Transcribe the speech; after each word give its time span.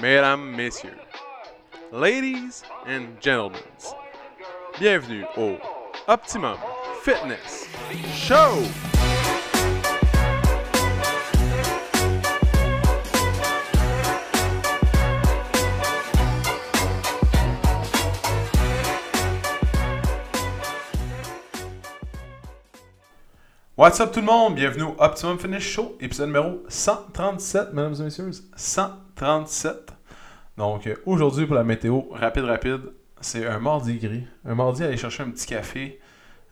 mesdames, 0.00 0.56
messieurs, 0.56 0.98
ladies 1.92 2.62
and 2.86 3.20
gentlemen, 3.20 3.60
bienvenue 4.78 5.26
au 5.36 5.58
Optimum 6.08 6.56
Fitness 7.02 7.68
Show! 8.14 8.62
What's 23.76 23.98
up 23.98 24.12
tout 24.12 24.20
le 24.20 24.26
monde? 24.26 24.56
Bienvenue 24.56 24.82
au 24.82 24.94
Optimum 24.98 25.38
Fitness 25.38 25.62
Show, 25.62 25.96
épisode 26.00 26.26
numéro 26.26 26.62
137, 26.68 27.72
mesdames 27.72 27.94
et 27.98 28.02
messieurs. 28.02 28.30
137. 28.54 29.99
Donc 30.60 30.90
aujourd'hui 31.06 31.46
pour 31.46 31.54
la 31.54 31.64
météo, 31.64 32.02
rapide, 32.10 32.44
rapide, 32.44 32.80
c'est 33.22 33.46
un 33.46 33.58
mardi 33.60 33.96
gris. 33.96 34.26
Un 34.44 34.54
mardi, 34.54 34.84
aller 34.84 34.98
chercher 34.98 35.22
un 35.22 35.30
petit 35.30 35.46
café, 35.46 35.98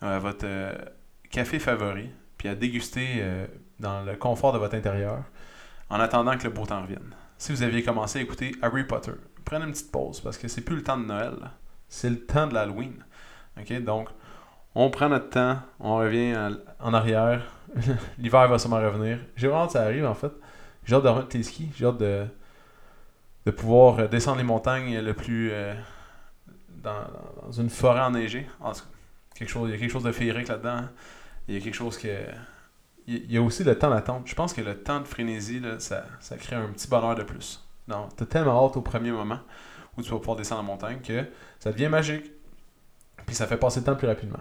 euh, 0.03 0.19
votre 0.19 0.47
euh, 0.47 0.73
café 1.29 1.59
favori, 1.59 2.09
puis 2.39 2.49
à 2.49 2.55
déguster 2.55 3.07
euh, 3.19 3.47
dans 3.79 4.01
le 4.01 4.17
confort 4.17 4.55
de 4.55 4.59
votre 4.59 4.75
intérieur, 4.75 5.25
en 5.91 6.01
attendant 6.01 6.39
que 6.39 6.45
le 6.45 6.49
beau 6.55 6.65
temps 6.65 6.81
revienne. 6.81 7.15
Si 7.37 7.53
vous 7.53 7.63
aviez 7.63 7.83
commencé 7.83 8.19
à 8.19 8.23
écouter 8.23 8.53
Harry 8.63 8.85
Potter, 8.85 9.13
prenez 9.45 9.67
une 9.67 9.73
petite 9.73 9.93
pause 9.93 10.21
parce 10.21 10.39
que 10.39 10.49
c'est 10.49 10.63
plus 10.63 10.77
le 10.77 10.83
temps 10.83 10.97
de 10.97 11.05
Noël, 11.05 11.35
c'est 11.91 12.09
le 12.09 12.25
temps 12.25 12.47
de 12.47 12.55
l'Halloween. 12.55 13.05
Ok, 13.61 13.79
donc 13.83 14.09
on 14.75 14.89
prend 14.89 15.11
notre 15.11 15.29
temps, 15.29 15.59
on 15.81 15.99
revient 15.99 16.35
en, 16.35 16.53
en 16.81 16.95
arrière. 16.95 17.43
L'hiver 18.19 18.49
va 18.49 18.59
sûrement 18.59 18.81
revenir. 18.81 19.19
J'ai 19.37 19.49
vraiment 19.49 19.65
hâte 19.65 19.69
que 19.69 19.73
ça 19.75 19.83
arrive 19.83 20.07
en 20.07 20.15
fait. 20.15 20.33
J'ai 20.87 20.95
hâte 20.95 21.05
de 21.05 21.09
remettre 21.09 21.37
les 21.37 21.43
skis. 21.43 21.69
J'ai 21.77 21.85
hâte 21.85 21.99
de, 21.99 22.27
de 23.49 23.51
pouvoir 23.51 23.99
euh, 23.99 24.09
descendre 24.09 24.37
les 24.39 24.45
montagnes 24.45 25.01
le 25.01 25.15
plus. 25.15 25.51
euh, 25.53 25.75
dans, 26.83 27.51
une 27.57 27.71
forêt 27.71 28.01
enneigée. 28.01 28.47
En 28.61 28.73
quelque 29.35 29.49
chose, 29.49 29.71
il 29.71 29.73
y 29.73 29.77
a 29.77 29.79
quelque 29.79 29.91
chose 29.91 30.05
de 30.05 30.13
féerique 30.13 30.49
là-dedans. 30.49 30.69
hein. 30.77 30.91
Il 31.49 31.55
y 31.55 31.57
a 31.57 31.61
quelque 31.61 31.75
chose 31.75 31.97
que. 31.97 32.09
Il 33.07 33.33
y 33.33 33.39
a 33.39 33.43
aussi 33.43 33.65
le 33.65 33.77
temps 33.79 33.89
d'attente. 33.89 34.27
Je 34.27 34.35
pense 34.35 34.53
que 34.53 34.61
le 34.61 34.83
temps 34.83 35.01
de 35.01 35.07
frénésie, 35.07 35.61
là, 35.61 35.81
ça, 35.81 36.05
ça 36.21 36.37
crée 36.37 36.57
un 36.57 36.67
petit 36.69 36.89
bonheur 36.89 37.15
de 37.15 37.23
plus. 37.23 37.67
Non, 37.89 38.07
t'as 38.15 38.27
tellement 38.27 38.67
hâte 38.67 38.77
au 38.77 38.83
premier 38.83 39.11
moment 39.11 39.39
où 39.97 40.03
tu 40.03 40.11
vas 40.11 40.19
pouvoir 40.19 40.37
descendre 40.37 40.61
la 40.61 40.67
montagne 40.67 40.99
que 41.01 41.25
ça 41.59 41.73
devient 41.73 41.89
magique. 41.89 42.31
Puis 43.25 43.35
ça 43.35 43.47
fait 43.47 43.57
passer 43.57 43.81
le 43.81 43.87
temps 43.87 43.97
plus 43.97 44.07
rapidement. 44.07 44.41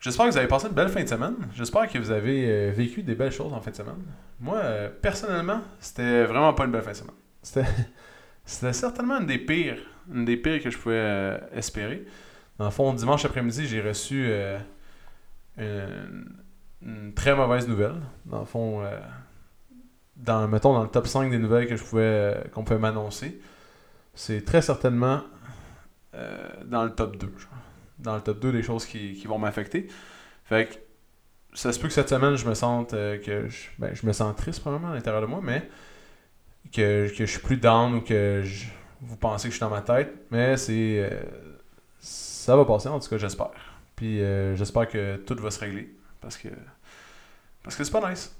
J'espère 0.00 0.26
que 0.26 0.30
vous 0.30 0.38
avez 0.38 0.46
passé 0.46 0.68
une 0.68 0.74
belle 0.74 0.88
fin 0.88 1.02
de 1.02 1.08
semaine. 1.08 1.34
J'espère 1.54 1.88
que 1.88 1.98
vous 1.98 2.12
avez 2.12 2.48
euh, 2.48 2.70
vécu 2.70 3.02
des 3.02 3.16
belles 3.16 3.32
choses 3.32 3.52
en 3.52 3.60
fin 3.60 3.72
de 3.72 3.76
semaine. 3.76 3.96
Moi, 4.38 4.56
euh, 4.58 4.88
personnellement, 5.02 5.60
c'était 5.80 6.24
vraiment 6.24 6.54
pas 6.54 6.66
une 6.66 6.70
belle 6.70 6.82
fin 6.82 6.92
de 6.92 6.96
semaine. 6.96 7.16
C'était, 7.42 7.66
certainement 8.72 9.18
une 9.18 9.26
des 9.26 9.38
pires, 9.38 9.80
une 10.12 10.24
des 10.24 10.36
pires 10.36 10.62
que 10.62 10.70
je 10.70 10.78
pouvais 10.78 10.94
euh, 10.94 11.38
espérer. 11.52 12.04
Dans 12.58 12.66
le 12.66 12.70
fond, 12.70 12.92
dimanche 12.94 13.24
après-midi, 13.24 13.66
j'ai 13.66 13.80
reçu 13.80 14.30
une, 15.56 17.14
très 17.14 17.34
mauvaise 17.34 17.66
nouvelle. 17.68 18.00
Dans 18.24 18.40
le 18.40 18.46
fond, 18.46 18.82
dans, 20.16 20.48
mettons 20.48 20.72
dans 20.74 20.82
le 20.82 20.88
top 20.88 21.06
5 21.06 21.30
des 21.30 21.38
nouvelles 21.38 21.68
que 21.68 21.76
je 21.76 21.84
pouvais, 21.84 22.50
qu'on 22.52 22.64
pouvait 22.64 22.80
m'annoncer, 22.80 23.40
c'est 24.12 24.44
très 24.44 24.60
certainement 24.60 25.22
dans 26.66 26.82
le 26.82 26.90
top 26.90 27.16
2. 27.16 27.32
genre. 27.38 27.67
Dans 27.98 28.14
le 28.16 28.20
top 28.20 28.40
2 28.40 28.52
des 28.52 28.62
choses 28.62 28.86
qui, 28.86 29.14
qui 29.14 29.26
vont 29.26 29.38
m'affecter. 29.38 29.88
Fait 30.44 30.68
que 30.68 30.74
ça 31.56 31.72
se 31.72 31.80
peut 31.80 31.88
que 31.88 31.94
cette 31.94 32.08
semaine, 32.08 32.36
je 32.36 32.48
me 32.48 32.54
sente 32.54 32.94
euh, 32.94 33.18
que 33.18 33.48
je, 33.48 33.68
ben, 33.78 33.92
je 33.94 34.06
me 34.06 34.12
sens 34.12 34.34
triste 34.36 34.60
probablement 34.60 34.92
à 34.92 34.94
l'intérieur 34.94 35.20
de 35.22 35.26
moi, 35.26 35.40
mais 35.42 35.68
que, 36.72 37.08
que 37.08 37.26
je 37.26 37.30
suis 37.30 37.40
plus 37.40 37.56
down 37.56 37.94
ou 37.94 38.00
que 38.00 38.42
je- 38.44 38.66
vous 39.00 39.16
pensez 39.16 39.48
que 39.48 39.52
je 39.52 39.56
suis 39.56 39.60
dans 39.64 39.70
ma 39.70 39.80
tête. 39.82 40.12
Mais 40.30 40.56
c'est 40.56 41.08
euh, 41.10 41.20
ça 42.00 42.56
va 42.56 42.64
passer 42.64 42.88
en 42.88 42.98
tout 43.00 43.08
cas, 43.08 43.18
j'espère. 43.18 43.50
Puis 43.96 44.20
euh, 44.22 44.54
j'espère 44.56 44.88
que 44.88 45.16
tout 45.16 45.34
va 45.36 45.50
se 45.50 45.60
régler 45.60 45.94
parce 46.20 46.36
que 46.36 46.48
parce 47.62 47.76
que 47.76 47.84
c'est 47.84 47.90
pas 47.92 48.08
nice. 48.10 48.34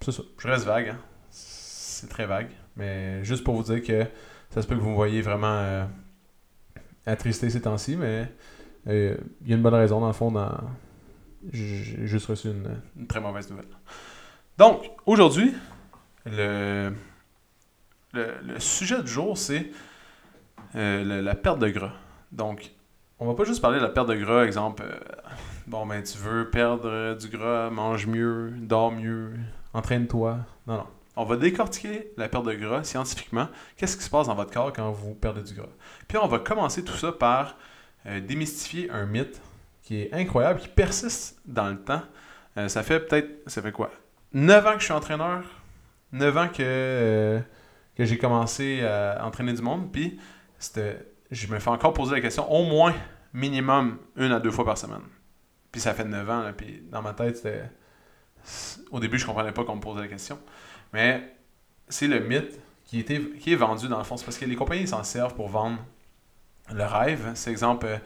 C'est 0.00 0.12
ça. 0.12 0.22
Je 0.38 0.48
reste 0.48 0.64
vague. 0.64 0.88
hein. 0.90 0.98
C'est 1.30 2.08
très 2.08 2.26
vague, 2.26 2.50
mais 2.76 3.24
juste 3.24 3.44
pour 3.44 3.54
vous 3.56 3.62
dire 3.62 3.82
que 3.82 4.06
ça 4.50 4.60
se 4.62 4.66
peut 4.66 4.74
que 4.76 4.80
vous 4.80 4.90
me 4.90 4.94
voyez 4.94 5.22
vraiment 5.22 5.86
attristé 7.06 7.50
ces 7.50 7.62
temps-ci, 7.62 7.96
mais 7.96 8.28
euh, 8.86 9.16
il 9.42 9.48
y 9.48 9.52
a 9.52 9.56
une 9.56 9.62
bonne 9.62 9.74
raison 9.74 10.00
dans 10.00 10.06
le 10.06 10.12
fond. 10.12 10.30
Dans... 10.30 10.52
J'ai 11.52 12.06
juste 12.06 12.26
reçu 12.26 12.48
une, 12.48 12.80
une 12.98 13.06
très 13.06 13.20
mauvaise 13.20 13.50
nouvelle. 13.50 13.68
Donc, 14.56 14.90
aujourd'hui, 15.04 15.52
le, 16.24 16.92
le, 18.12 18.34
le 18.42 18.60
sujet 18.60 19.02
du 19.02 19.08
jour, 19.08 19.36
c'est 19.36 19.70
euh, 20.74 21.22
la 21.22 21.34
perte 21.34 21.58
de 21.58 21.68
gras. 21.68 21.92
Donc, 22.32 22.72
on 23.18 23.26
va 23.26 23.34
pas 23.34 23.44
juste 23.44 23.60
parler 23.60 23.78
de 23.78 23.84
la 23.84 23.90
perte 23.90 24.08
de 24.08 24.14
gras, 24.14 24.44
exemple, 24.44 24.82
euh, 24.84 24.98
bon, 25.66 25.86
ben, 25.86 26.02
tu 26.02 26.18
veux 26.18 26.50
perdre 26.50 26.88
euh, 26.88 27.14
du 27.14 27.28
gras, 27.28 27.70
mange 27.70 28.06
mieux, 28.06 28.52
dors 28.56 28.90
mieux, 28.90 29.32
entraîne-toi. 29.72 30.38
Non, 30.66 30.78
non. 30.78 30.86
On 31.16 31.24
va 31.24 31.36
décortiquer 31.36 32.12
la 32.16 32.28
perte 32.28 32.44
de 32.44 32.54
gras 32.54 32.82
scientifiquement. 32.82 33.48
Qu'est-ce 33.76 33.96
qui 33.96 34.02
se 34.02 34.10
passe 34.10 34.26
dans 34.26 34.34
votre 34.34 34.52
corps 34.52 34.72
quand 34.72 34.90
vous 34.90 35.14
perdez 35.14 35.42
du 35.42 35.54
gras? 35.54 35.68
Puis 36.08 36.18
on 36.18 36.26
va 36.26 36.40
commencer 36.40 36.82
tout 36.82 36.96
ça 36.96 37.12
par 37.12 37.56
euh, 38.06 38.20
démystifier 38.20 38.90
un 38.90 39.06
mythe 39.06 39.40
qui 39.82 40.00
est 40.00 40.12
incroyable, 40.12 40.60
qui 40.60 40.68
persiste 40.68 41.38
dans 41.46 41.68
le 41.68 41.78
temps. 41.80 42.02
Euh, 42.56 42.68
ça 42.68 42.82
fait 42.82 43.00
peut-être, 43.00 43.48
ça 43.48 43.62
fait 43.62 43.72
quoi? 43.72 43.90
9 44.32 44.66
ans 44.66 44.72
que 44.72 44.80
je 44.80 44.84
suis 44.84 44.92
entraîneur, 44.92 45.44
9 46.12 46.36
ans 46.36 46.48
que, 46.48 46.54
euh, 46.60 47.40
que 47.96 48.04
j'ai 48.04 48.18
commencé 48.18 48.82
à 48.82 49.24
entraîner 49.24 49.52
du 49.52 49.62
monde, 49.62 49.92
puis 49.92 50.18
je 51.30 51.46
me 51.46 51.58
fais 51.60 51.70
encore 51.70 51.92
poser 51.92 52.12
la 52.16 52.20
question 52.20 52.50
au 52.50 52.64
moins 52.64 52.94
minimum 53.32 53.98
une 54.16 54.32
à 54.32 54.40
deux 54.40 54.50
fois 54.50 54.64
par 54.64 54.78
semaine. 54.78 55.02
Puis 55.70 55.80
ça 55.80 55.94
fait 55.94 56.04
9 56.04 56.30
ans, 56.30 56.42
là, 56.42 56.52
puis 56.52 56.82
dans 56.90 57.02
ma 57.02 57.12
tête. 57.12 57.46
Au 58.90 59.00
début, 59.00 59.18
je 59.18 59.26
comprenais 59.26 59.52
pas 59.52 59.64
qu'on 59.64 59.76
me 59.76 59.80
posait 59.80 60.00
la 60.00 60.08
question. 60.08 60.38
Mais 60.94 61.36
c'est 61.88 62.06
le 62.06 62.20
mythe 62.20 62.60
qui, 62.84 63.00
était, 63.00 63.20
qui 63.40 63.52
est 63.52 63.56
vendu 63.56 63.88
dans 63.88 63.98
le 63.98 64.04
fond. 64.04 64.16
C'est 64.16 64.24
parce 64.24 64.38
que 64.38 64.44
les 64.44 64.54
compagnies 64.54 64.86
s'en 64.86 65.02
servent 65.02 65.34
pour 65.34 65.48
vendre 65.48 65.78
le 66.72 66.84
rêve. 66.84 67.32
C'est 67.34 67.50
exemple, 67.50 67.86
euh, 67.86 67.98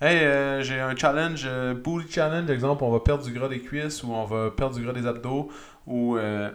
hey, 0.00 0.20
euh, 0.20 0.62
j'ai 0.62 0.78
un 0.78 0.94
challenge, 0.94 1.42
euh, 1.44 1.74
booty 1.74 2.08
challenge, 2.08 2.48
exemple, 2.48 2.84
on 2.84 2.92
va 2.92 3.00
perdre 3.00 3.24
du 3.24 3.32
gras 3.32 3.48
des 3.48 3.60
cuisses 3.60 4.04
ou 4.04 4.12
on 4.12 4.24
va 4.24 4.52
perdre 4.52 4.76
du 4.76 4.84
gras 4.84 4.92
des 4.92 5.08
abdos 5.08 5.50
ou 5.88 6.16
euh, 6.16 6.52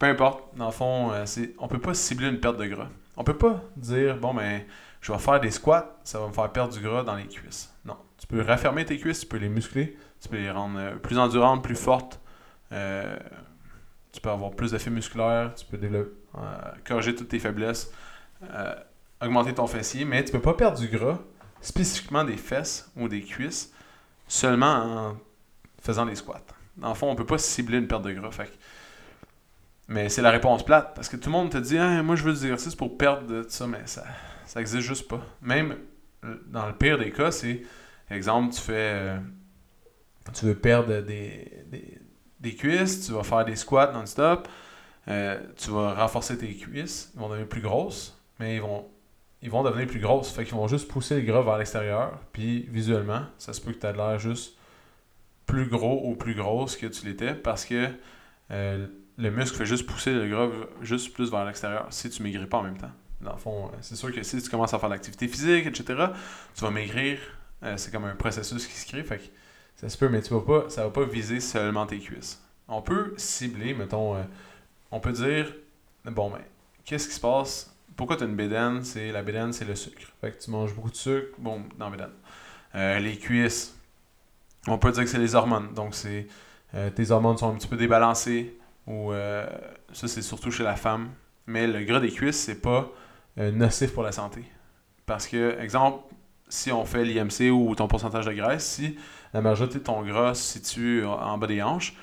peu 0.00 0.06
importe. 0.06 0.56
Dans 0.56 0.66
le 0.66 0.72
fond, 0.72 1.12
c'est, 1.24 1.54
on 1.60 1.68
peut 1.68 1.78
pas 1.78 1.94
cibler 1.94 2.28
une 2.28 2.40
perte 2.40 2.56
de 2.56 2.66
gras. 2.66 2.88
On 3.16 3.22
peut 3.22 3.38
pas 3.38 3.62
dire, 3.76 4.16
bon, 4.16 4.34
ben, 4.34 4.62
je 5.00 5.12
vais 5.12 5.18
faire 5.18 5.38
des 5.38 5.52
squats, 5.52 6.00
ça 6.02 6.18
va 6.18 6.26
me 6.26 6.32
faire 6.32 6.50
perdre 6.50 6.74
du 6.74 6.80
gras 6.80 7.04
dans 7.04 7.14
les 7.14 7.28
cuisses. 7.28 7.72
Non. 7.84 7.96
Tu 8.18 8.26
peux 8.26 8.42
raffermer 8.42 8.84
tes 8.84 8.98
cuisses, 8.98 9.20
tu 9.20 9.26
peux 9.26 9.36
les 9.36 9.48
muscler, 9.48 9.96
tu 10.20 10.28
peux 10.28 10.38
les 10.38 10.50
rendre 10.50 10.98
plus 10.98 11.16
endurantes, 11.16 11.62
plus 11.62 11.76
fortes. 11.76 12.20
Tu 14.12 14.20
peux 14.20 14.30
avoir 14.30 14.50
plus 14.52 14.72
d'effets 14.72 14.90
musculaires, 14.90 15.54
tu 15.54 15.64
peux 15.64 15.78
développer, 15.78 16.14
euh, 16.36 16.40
corriger 16.84 17.14
toutes 17.14 17.28
tes 17.28 17.38
faiblesses, 17.38 17.90
euh, 18.42 18.74
augmenter 19.22 19.54
ton 19.54 19.66
fessier, 19.66 20.04
mais 20.04 20.24
tu 20.24 20.32
peux 20.32 20.40
pas 20.40 20.54
perdre 20.54 20.78
du 20.78 20.88
gras, 20.88 21.18
spécifiquement 21.60 22.24
des 22.24 22.36
fesses 22.36 22.90
ou 22.96 23.08
des 23.08 23.22
cuisses, 23.22 23.72
seulement 24.28 24.66
en 24.66 25.16
faisant 25.80 26.06
des 26.06 26.14
squats. 26.14 26.42
Dans 26.76 26.88
le 26.88 26.94
fond, 26.94 27.10
on 27.10 27.14
peut 27.14 27.26
pas 27.26 27.38
cibler 27.38 27.78
une 27.78 27.86
perte 27.86 28.02
de 28.02 28.12
gras. 28.12 28.30
Mais 29.88 30.08
c'est 30.08 30.22
la 30.22 30.30
réponse 30.30 30.64
plate, 30.64 30.94
parce 30.94 31.08
que 31.08 31.16
tout 31.16 31.28
le 31.28 31.32
monde 31.32 31.50
te 31.50 31.58
dit 31.58 31.78
moi 32.02 32.16
je 32.16 32.22
veux 32.24 32.32
des 32.32 32.44
exercices 32.44 32.74
pour 32.74 32.96
perdre 32.96 33.26
de 33.26 33.46
ça, 33.48 33.66
mais 33.66 33.82
ça, 33.86 34.04
ça 34.46 34.64
juste 34.64 35.08
pas. 35.08 35.20
Même 35.40 35.76
euh, 36.24 36.36
dans 36.46 36.66
le 36.66 36.74
pire 36.74 36.98
des 36.98 37.10
cas, 37.10 37.30
c'est, 37.30 37.62
exemple, 38.10 38.54
tu 38.54 38.60
fais. 38.60 39.16
tu 40.32 40.46
veux 40.46 40.54
perdre 40.54 41.00
des, 41.00 42.00
des 42.42 42.54
cuisses, 42.54 43.06
tu 43.06 43.12
vas 43.12 43.22
faire 43.22 43.44
des 43.44 43.56
squats 43.56 43.92
non-stop, 43.92 44.48
euh, 45.08 45.40
tu 45.56 45.70
vas 45.70 45.94
renforcer 45.94 46.36
tes 46.36 46.54
cuisses, 46.54 47.10
ils 47.14 47.20
vont 47.20 47.28
devenir 47.28 47.48
plus 47.48 47.60
grosses, 47.60 48.20
mais 48.38 48.56
ils 48.56 48.60
vont, 48.60 48.86
ils 49.40 49.50
vont 49.50 49.62
devenir 49.62 49.86
plus 49.86 50.00
grosses. 50.00 50.30
Fait 50.30 50.44
qu'ils 50.44 50.54
vont 50.54 50.68
juste 50.68 50.88
pousser 50.88 51.16
le 51.16 51.22
gras 51.22 51.42
vers 51.42 51.56
l'extérieur, 51.56 52.18
puis 52.32 52.66
visuellement, 52.68 53.22
ça 53.38 53.52
se 53.52 53.60
peut 53.60 53.72
que 53.72 53.78
tu 53.78 53.86
aies 53.86 53.92
l'air 53.92 54.18
juste 54.18 54.56
plus 55.46 55.66
gros 55.68 56.02
ou 56.08 56.14
plus 56.14 56.34
grosse 56.34 56.76
que 56.76 56.86
tu 56.86 57.06
l'étais 57.06 57.34
parce 57.34 57.64
que 57.64 57.88
euh, 58.50 58.86
le 59.18 59.30
muscle 59.30 59.56
fait 59.56 59.66
juste 59.66 59.86
pousser 59.86 60.12
le 60.12 60.28
gras 60.28 60.48
juste 60.80 61.12
plus 61.12 61.30
vers 61.30 61.44
l'extérieur 61.44 61.86
si 61.90 62.08
tu 62.10 62.22
maigris 62.22 62.46
pas 62.46 62.58
en 62.58 62.62
même 62.62 62.78
temps. 62.78 62.92
Dans 63.20 63.32
le 63.32 63.38
fond, 63.38 63.66
euh, 63.66 63.76
c'est 63.80 63.96
sûr 63.96 64.12
que 64.12 64.22
si 64.22 64.40
tu 64.42 64.50
commences 64.50 64.74
à 64.74 64.78
faire 64.78 64.88
l'activité 64.88 65.28
physique, 65.28 65.66
etc., 65.66 66.06
tu 66.54 66.64
vas 66.64 66.70
maigrir. 66.70 67.18
C'est 67.76 67.92
comme 67.92 68.06
un 68.06 68.16
processus 68.16 68.66
qui 68.66 68.72
se 68.72 68.84
crée. 68.88 69.04
Fait 69.04 69.18
que 69.18 69.22
ça 69.82 69.88
se 69.88 69.98
peut, 69.98 70.08
mais 70.08 70.22
tu 70.22 70.32
vas 70.32 70.40
pas, 70.40 70.70
ça 70.70 70.84
va 70.84 70.90
pas 70.90 71.04
viser 71.04 71.40
seulement 71.40 71.86
tes 71.86 71.98
cuisses. 71.98 72.40
On 72.68 72.82
peut 72.82 73.14
cibler, 73.16 73.74
mettons, 73.74 74.14
euh, 74.14 74.22
on 74.92 75.00
peut 75.00 75.10
dire, 75.10 75.52
bon, 76.04 76.30
ben, 76.30 76.38
qu'est-ce 76.84 77.08
qui 77.08 77.14
se 77.14 77.20
passe? 77.20 77.76
Pourquoi 77.96 78.16
tu 78.16 78.22
as 78.22 78.26
une 78.26 78.36
bédaine? 78.36 78.84
C'est, 78.84 79.10
la 79.10 79.22
bédaine, 79.22 79.52
c'est 79.52 79.64
le 79.64 79.74
sucre. 79.74 80.12
Fait 80.20 80.30
que 80.30 80.40
tu 80.40 80.52
manges 80.52 80.72
beaucoup 80.72 80.90
de 80.90 80.94
sucre, 80.94 81.34
bon, 81.36 81.64
dans 81.78 81.90
la. 81.90 82.10
Euh, 82.76 83.00
les 83.00 83.18
cuisses, 83.18 83.76
on 84.68 84.78
peut 84.78 84.92
dire 84.92 85.02
que 85.02 85.10
c'est 85.10 85.18
les 85.18 85.34
hormones. 85.34 85.74
Donc, 85.74 85.96
c'est 85.96 86.28
euh, 86.74 86.88
tes 86.90 87.10
hormones 87.10 87.36
sont 87.36 87.50
un 87.50 87.56
petit 87.56 87.66
peu 87.68 87.76
débalancées, 87.76 88.56
ou 88.86 89.12
ça, 89.12 90.08
c'est 90.08 90.22
surtout 90.22 90.52
chez 90.52 90.64
la 90.64 90.76
femme. 90.76 91.10
mais 91.46 91.66
le 91.66 91.84
gras 91.84 92.00
des 92.00 92.10
cuisses, 92.10 92.38
c'est 92.38 92.60
pas 92.60 92.90
nocif 93.36 93.92
pour 93.92 94.04
la 94.04 94.12
santé. 94.12 94.44
Parce 95.06 95.26
que, 95.26 95.58
exemple, 95.60 96.04
si 96.52 96.70
on 96.70 96.84
fait 96.84 97.02
l'IMC 97.02 97.50
ou 97.50 97.74
ton 97.74 97.88
pourcentage 97.88 98.26
de 98.26 98.32
graisse, 98.32 98.66
si 98.66 98.98
la 99.32 99.40
majorité 99.40 99.78
de 99.78 99.84
ton 99.84 100.02
gras 100.02 100.34
se 100.34 100.58
situe 100.58 101.02
en 101.02 101.38
bas 101.38 101.46
des 101.46 101.62
hanches, 101.62 101.96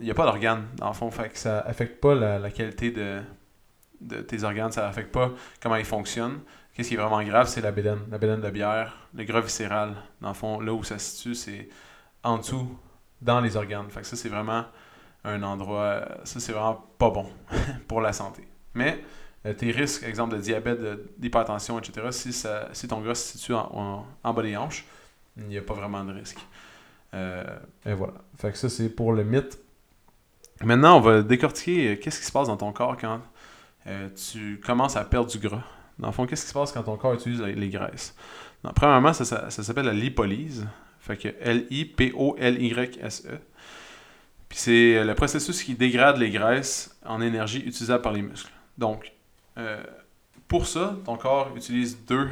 il 0.00 0.04
n'y 0.04 0.10
a 0.10 0.14
pas 0.14 0.24
d'organes, 0.24 0.66
dans 0.78 0.88
le 0.88 0.94
fond. 0.94 1.08
Fait 1.12 1.28
que 1.28 1.38
ça 1.38 1.60
affecte 1.60 2.00
pas 2.00 2.16
la, 2.16 2.50
qualité 2.50 2.90
de, 2.90 4.20
tes 4.22 4.42
organes, 4.42 4.72
ça 4.72 4.88
affecte 4.88 5.12
pas 5.12 5.30
comment 5.62 5.76
ils 5.76 5.84
fonctionnent. 5.84 6.40
Qu'est-ce 6.74 6.88
qui 6.88 6.94
est 6.94 6.98
vraiment 6.98 7.22
grave, 7.22 7.46
c'est 7.46 7.60
la 7.60 7.70
bédaine, 7.70 8.00
la 8.10 8.18
bédaine 8.18 8.40
de 8.40 8.50
bière, 8.50 8.96
le 9.14 9.22
gras 9.22 9.40
viscéral. 9.40 9.94
Dans 10.20 10.30
le 10.30 10.34
fond, 10.34 10.58
là 10.58 10.72
où 10.72 10.82
ça 10.82 10.98
se 10.98 11.16
situe, 11.16 11.36
c'est 11.36 11.68
en 12.24 12.38
dessous, 12.38 12.76
dans 13.22 13.40
les 13.40 13.56
organes. 13.56 13.88
Fait 13.90 14.00
que 14.00 14.08
ça, 14.08 14.16
c'est 14.16 14.28
vraiment 14.28 14.64
un 15.22 15.40
endroit, 15.44 16.04
ça, 16.24 16.40
c'est 16.40 16.52
vraiment 16.52 16.84
pas 16.98 17.10
bon 17.10 17.28
pour 17.86 18.00
la 18.00 18.12
santé. 18.12 18.48
Mais 18.74 19.04
tes 19.52 19.70
risques, 19.70 20.04
exemple 20.04 20.36
de 20.36 20.40
diabète, 20.40 20.78
d'hypertension, 21.18 21.78
etc., 21.78 22.08
si, 22.10 22.32
si 22.32 22.88
ton 22.88 23.00
gras 23.00 23.14
se 23.14 23.36
situe 23.36 23.52
en, 23.52 24.06
bas 24.24 24.42
des 24.42 24.56
hanches, 24.56 24.86
il 25.36 25.44
n'y 25.44 25.58
a 25.58 25.62
pas 25.62 25.74
vraiment 25.74 26.02
de 26.04 26.12
risque. 26.12 26.38
Euh, 27.12 27.44
et 27.84 27.92
voilà. 27.92 28.14
Fait 28.38 28.52
que 28.52 28.58
ça, 28.58 28.68
c'est 28.68 28.88
pour 28.88 29.12
le 29.12 29.22
mythe. 29.22 29.58
Maintenant, 30.62 30.96
on 30.96 31.00
va 31.00 31.22
décortiquer 31.22 31.92
euh, 31.92 31.96
qu'est-ce 31.96 32.20
qui 32.20 32.26
se 32.26 32.32
passe 32.32 32.48
dans 32.48 32.56
ton 32.56 32.72
corps 32.72 32.96
quand 32.96 33.20
tu 34.16 34.58
commences 34.64 34.96
à 34.96 35.04
perdre 35.04 35.30
du 35.30 35.38
gras. 35.38 35.62
Dans 35.98 36.06
le 36.06 36.12
fond, 36.14 36.26
qu'est-ce 36.26 36.44
qui 36.44 36.48
se 36.48 36.54
passe 36.54 36.72
quand 36.72 36.84
ton 36.84 36.96
corps 36.96 37.12
utilise 37.12 37.42
les, 37.42 37.68
graisses? 37.68 38.16
premièrement, 38.74 39.12
ça, 39.12 39.26
ça, 39.26 39.50
s'appelle 39.50 39.84
la 39.84 39.92
lipolyse. 39.92 40.66
Fait 41.00 41.18
que 41.18 41.28
L-I-P-O-L-Y-S-E. 41.38 43.38
Puis 44.48 44.58
c'est 44.58 45.04
le 45.04 45.14
processus 45.14 45.62
qui 45.62 45.74
dégrade 45.74 46.16
les 46.16 46.30
graisses 46.30 46.98
en 47.04 47.20
énergie 47.20 47.58
utilisable 47.58 48.02
par 48.02 48.14
les 48.14 48.22
muscles. 48.22 48.52
Donc, 48.78 49.12
euh, 49.58 49.82
pour 50.48 50.66
ça, 50.66 50.96
ton 51.04 51.16
corps 51.16 51.52
utilise 51.56 52.04
deux, 52.04 52.28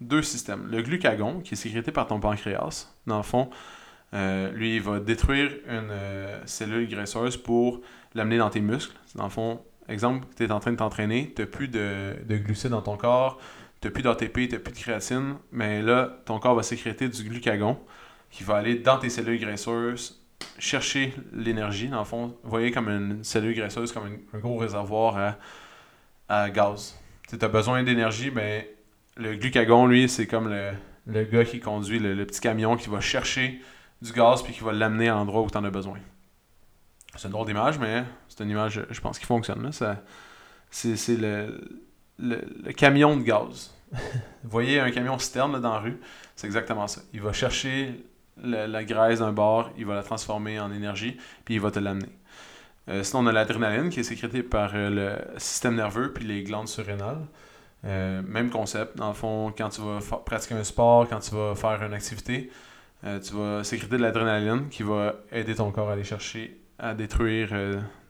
deux 0.00 0.22
systèmes. 0.22 0.66
Le 0.70 0.82
glucagon, 0.82 1.40
qui 1.40 1.54
est 1.54 1.56
sécrété 1.56 1.92
par 1.92 2.06
ton 2.06 2.20
pancréas, 2.20 2.92
dans 3.06 3.18
le 3.18 3.22
fond, 3.22 3.50
euh, 4.14 4.50
lui, 4.52 4.76
il 4.76 4.82
va 4.82 4.98
détruire 4.98 5.52
une 5.68 5.90
euh, 5.90 6.40
cellule 6.46 6.88
graisseuse 6.88 7.36
pour 7.36 7.80
l'amener 8.14 8.38
dans 8.38 8.50
tes 8.50 8.60
muscles. 8.60 8.96
Dans 9.14 9.24
le 9.24 9.30
fond, 9.30 9.60
exemple, 9.88 10.26
tu 10.36 10.44
es 10.44 10.50
en 10.50 10.60
train 10.60 10.72
de 10.72 10.76
t'entraîner, 10.76 11.32
tu 11.34 11.42
n'as 11.42 11.46
plus 11.46 11.68
de, 11.68 12.16
de, 12.26 12.36
glucides 12.36 12.70
dans 12.70 12.82
ton 12.82 12.96
corps, 12.96 13.38
tu 13.80 13.86
n'as 13.86 13.92
plus 13.92 14.02
d'ATP, 14.02 14.34
tu 14.34 14.48
n'as 14.48 14.58
plus 14.58 14.72
de 14.72 14.78
créatine, 14.78 15.36
mais 15.52 15.82
là, 15.82 16.18
ton 16.24 16.38
corps 16.40 16.56
va 16.56 16.62
sécréter 16.62 17.08
du 17.08 17.22
glucagon 17.22 17.78
qui 18.30 18.44
va 18.44 18.56
aller 18.56 18.76
dans 18.76 18.98
tes 18.98 19.10
cellules 19.10 19.40
graisseuses 19.40 20.20
chercher 20.58 21.14
l'énergie. 21.32 21.88
Dans 21.88 22.00
le 22.00 22.04
fond, 22.04 22.36
vous 22.42 22.50
voyez 22.50 22.70
comme 22.70 22.88
une 22.88 23.24
cellule 23.24 23.54
graisseuse, 23.54 23.92
comme 23.92 24.18
un 24.32 24.38
gros 24.38 24.56
réservoir 24.56 25.16
à 25.16 25.38
à 26.30 26.48
gaz. 26.48 26.96
Tu 27.28 27.36
as 27.40 27.48
besoin 27.48 27.82
d'énergie, 27.82 28.30
mais 28.30 28.72
le 29.16 29.34
glucagon, 29.34 29.86
lui, 29.86 30.08
c'est 30.08 30.26
comme 30.26 30.48
le, 30.48 30.70
le, 31.06 31.24
gars 31.24 31.44
qui 31.44 31.60
conduit 31.60 31.98
le, 31.98 32.24
petit 32.24 32.40
camion 32.40 32.76
qui 32.76 32.88
va 32.88 33.00
chercher 33.00 33.60
du 34.00 34.12
gaz 34.12 34.42
puis 34.42 34.54
qui 34.54 34.60
va 34.60 34.72
l'amener 34.72 35.08
à 35.08 35.14
l'endroit 35.14 35.42
où 35.42 35.50
tu 35.50 35.58
en 35.58 35.64
as 35.64 35.70
besoin. 35.70 35.98
C'est 37.16 37.26
une 37.26 37.32
drôle 37.32 37.48
d'image, 37.48 37.78
mais 37.78 38.04
c'est 38.28 38.44
une 38.44 38.50
image, 38.50 38.80
je 38.88 39.00
pense, 39.00 39.18
qui 39.18 39.26
fonctionne. 39.26 39.70
c'est, 40.70 41.16
le, 41.16 41.60
le, 42.18 42.72
camion 42.72 43.16
de 43.16 43.22
gaz. 43.22 43.74
Vous 43.92 44.50
voyez 44.50 44.78
un 44.78 44.92
camion 44.92 45.18
citerne 45.18 45.60
dans 45.60 45.74
la 45.74 45.80
rue, 45.80 46.00
c'est 46.36 46.46
exactement 46.46 46.86
ça. 46.86 47.02
Il 47.12 47.20
va 47.20 47.32
chercher 47.32 48.04
la 48.42 48.84
graisse 48.84 49.18
d'un 49.18 49.32
bord, 49.32 49.70
il 49.76 49.84
va 49.84 49.96
la 49.96 50.04
transformer 50.04 50.60
en 50.60 50.72
énergie, 50.72 51.18
puis 51.44 51.54
il 51.54 51.60
va 51.60 51.72
te 51.72 51.80
l'amener. 51.80 52.19
Euh, 52.90 53.04
sinon, 53.04 53.22
on 53.22 53.26
a 53.28 53.32
l'adrénaline 53.32 53.88
qui 53.88 54.00
est 54.00 54.04
sécrétée 54.04 54.42
par 54.42 54.72
euh, 54.74 54.90
le 54.90 55.38
système 55.38 55.76
nerveux 55.76 56.12
puis 56.12 56.24
les 56.24 56.42
glandes 56.42 56.68
surrénales. 56.68 57.24
Euh, 57.84 58.20
même 58.26 58.50
concept, 58.50 58.96
dans 58.96 59.08
le 59.08 59.14
fond, 59.14 59.54
quand 59.56 59.68
tu 59.68 59.80
vas 59.80 60.00
pratiquer 60.18 60.54
un 60.54 60.64
sport, 60.64 61.08
quand 61.08 61.20
tu 61.20 61.34
vas 61.34 61.54
faire 61.54 61.82
une 61.82 61.94
activité, 61.94 62.50
tu 63.02 63.34
vas 63.34 63.64
sécréter 63.64 63.96
de 63.96 64.02
l'adrénaline 64.02 64.68
qui 64.68 64.82
va 64.82 65.14
aider 65.32 65.54
ton 65.54 65.70
corps 65.70 65.88
à 65.88 65.94
aller 65.94 66.04
chercher 66.04 66.60
à 66.78 66.92
détruire 66.92 67.48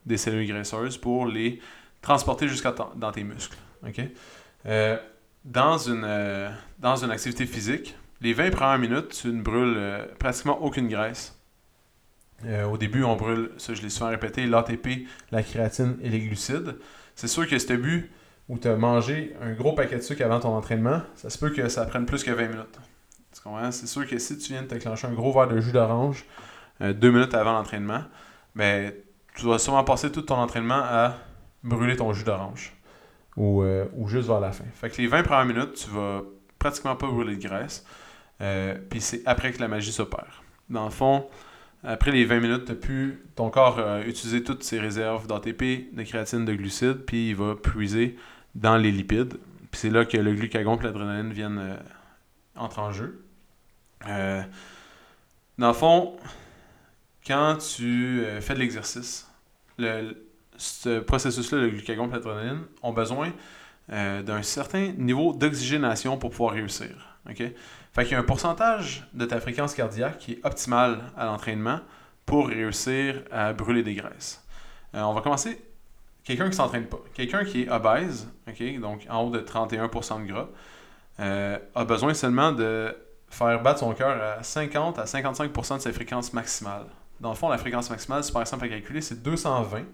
des 0.05 0.17
cellules 0.17 0.49
graisseuses 0.49 0.97
pour 0.97 1.27
les 1.27 1.61
transporter 2.03 2.49
jusqu'à 2.49 2.75
dans 2.97 3.13
tes 3.13 3.23
muscles. 3.23 3.57
dans, 5.45 5.79
une, 5.79 6.51
dans 6.81 6.97
une 6.97 7.11
activité 7.13 7.47
physique, 7.47 7.95
les 8.21 8.33
20 8.33 8.51
premières 8.51 8.79
minutes, 8.79 9.21
tu 9.23 9.29
ne 9.29 9.41
brûles 9.41 10.09
pratiquement 10.19 10.61
aucune 10.61 10.89
graisse. 10.89 11.40
Euh, 12.47 12.65
au 12.65 12.79
début, 12.79 13.05
on 13.05 13.17
brûle, 13.17 13.51
ça 13.59 13.75
je 13.75 13.83
l'ai 13.83 13.91
souvent 13.91 14.11
répété, 14.11 14.47
l'ATP, 14.47 15.07
la 15.31 15.43
créatine 15.43 15.97
et 16.03 16.09
les 16.09 16.21
glucides. 16.21 16.77
C'est 17.15 17.29
sûr 17.29 17.47
que 17.47 17.59
ce 17.59 17.73
but 17.75 18.11
où 18.49 18.59
tu 18.59 18.69
as 18.69 18.77
mangé 18.77 19.37
un 19.41 19.53
gros 19.53 19.75
paquet 19.75 19.97
de 19.97 20.01
sucre 20.01 20.25
avant 20.25 20.41
ton 20.41 20.57
entraînement, 20.57 21.03
ça 21.15 21.31
se 21.31 21.39
peut 21.39 21.51
que 21.51 21.69
ça 21.69 21.85
prenne 21.87 22.07
plus 22.07 22.25
que 22.25 22.31
20 22.31 22.49
minutes. 22.49 22.81
Tu? 23.33 23.41
C'est 23.71 23.87
sûr 23.87 24.07
que 24.09 24.19
si 24.19 24.39
tu 24.39 24.53
viens 24.53 24.63
de 24.63 24.67
t'enclencher 24.67 25.07
un 25.07 25.13
gros 25.13 25.33
verre 25.33 25.49
de 25.49 25.61
jus 25.61 25.73
d'orange 25.73 26.25
euh, 26.81 26.93
deux 26.93 27.11
minutes 27.11 27.35
avant 27.35 27.53
l'entraînement, 27.53 28.03
ben, 28.55 28.93
tu 29.37 29.47
vas 29.47 29.59
sûrement 29.59 29.85
passer 29.85 30.11
tout 30.11 30.23
ton 30.23 30.37
entraînement 30.37 30.81
à 30.83 31.15
brûler 31.63 31.97
ton 31.97 32.13
jus 32.13 32.25
d'orange. 32.25 32.75
Ou, 33.37 33.63
euh, 33.63 33.87
ou, 33.95 34.09
juste 34.09 34.27
vers 34.27 34.41
la 34.41 34.51
fin. 34.51 34.65
Fait 34.75 34.91
que 34.91 35.01
les 35.01 35.07
20 35.07 35.23
premières 35.23 35.45
minutes, 35.45 35.75
tu 35.75 35.91
vas 35.91 36.23
pratiquement 36.59 36.97
pas 36.97 37.07
brûler 37.07 37.37
de 37.37 37.43
graisse. 37.43 37.85
Puis 38.91 39.01
c'est 39.01 39.23
après 39.27 39.53
que 39.53 39.61
la 39.61 39.69
magie 39.69 39.93
s'opère. 39.93 40.43
Dans 40.69 40.85
le 40.85 40.91
fond, 40.91 41.27
après 41.83 42.11
les 42.11 42.25
20 42.25 42.41
minutes, 42.41 42.75
pu, 42.75 43.23
ton 43.37 43.49
corps 43.49 43.79
a 43.79 44.01
utilisé 44.03 44.43
toutes 44.43 44.63
ses 44.63 44.79
réserves 44.79 45.27
d'ATP, 45.27 45.95
de 45.95 46.03
créatine, 46.03 46.45
de 46.45 46.55
glucides, 46.55 47.05
puis 47.07 47.31
il 47.31 47.37
va 47.37 47.55
puiser 47.55 48.17
dans 48.55 48.77
les 48.77 48.93
lipides. 48.93 49.39
Puis 49.71 49.81
c'est 49.81 49.91
là 49.91 50.05
que 50.05 50.17
le 50.17 50.35
glucagon 50.35 50.79
et 50.79 50.83
l'adrénaline 50.83 51.33
viennent 51.33 51.59
euh, 51.59 51.77
en 52.57 52.93
jeu. 52.93 53.25
Euh, 54.07 54.43
dans 55.57 55.69
le 55.69 55.75
fond, 55.75 56.17
quand 57.27 57.57
tu 57.57 58.21
euh, 58.21 58.41
fais 58.41 58.55
de 58.55 58.59
l'exercice, 58.59 59.31
ce 60.59 61.01
processus-là, 61.01 61.59
le 61.59 61.71
glucagon 61.71 62.09
et 62.09 62.13
l'adrénaline, 62.13 62.63
ont 62.83 62.93
besoin 62.93 63.33
d'un 63.89 64.43
certain 64.43 64.93
niveau 64.99 65.33
d'oxygénation 65.33 66.17
pour 66.17 66.31
pouvoir 66.31 66.53
réussir. 66.53 67.10
OK? 67.29 67.43
Fait 67.93 68.05
qu'il 68.05 68.13
y 68.13 68.15
a 68.15 68.19
un 68.19 68.25
pourcentage 68.25 69.09
de 69.13 69.25
ta 69.25 69.41
fréquence 69.41 69.75
cardiaque 69.75 70.19
qui 70.19 70.33
est 70.33 70.41
optimal 70.45 71.01
à 71.17 71.27
l'entraînement 71.27 71.81
pour 72.27 72.49
réussir 72.49 73.23
à 73.31 73.53
brûler 73.53 73.83
des 73.83 73.95
graisses. 73.95 74.45
Euh, 74.95 75.03
on 75.03 75.13
va 75.13 75.21
commencer. 75.21 75.63
Quelqu'un 76.25 76.45
qui 76.45 76.51
ne 76.51 76.55
s'entraîne 76.55 76.87
pas. 76.87 77.01
Quelqu'un 77.15 77.45
qui 77.45 77.63
est 77.63 77.69
obèse, 77.69 78.29
donc 78.81 79.07
en 79.09 79.23
haut 79.23 79.31
de 79.31 79.41
31% 79.41 80.23
de 80.23 80.33
gras, 80.33 80.49
euh, 81.19 81.59
a 81.75 81.85
besoin 81.85 82.15
seulement 82.15 82.53
de 82.53 82.95
faire 83.29 83.63
battre 83.63 83.81
son 83.81 83.93
cœur 83.95 84.23
à 84.39 84.43
50 84.43 84.99
à 84.99 85.05
55% 85.05 85.77
de 85.77 85.81
sa 85.81 85.93
fréquence 85.93 86.33
maximale. 86.33 86.87
Dans 87.21 87.31
le 87.31 87.35
fond, 87.35 87.49
la 87.49 87.59
fréquence 87.59 87.91
maximale, 87.91 88.25
c'est 88.25 88.33
par 88.33 88.43
exemple 88.43 88.65
à 88.65 88.69
calculer, 88.69 89.01
c'est 89.01 89.23
220 89.23 89.85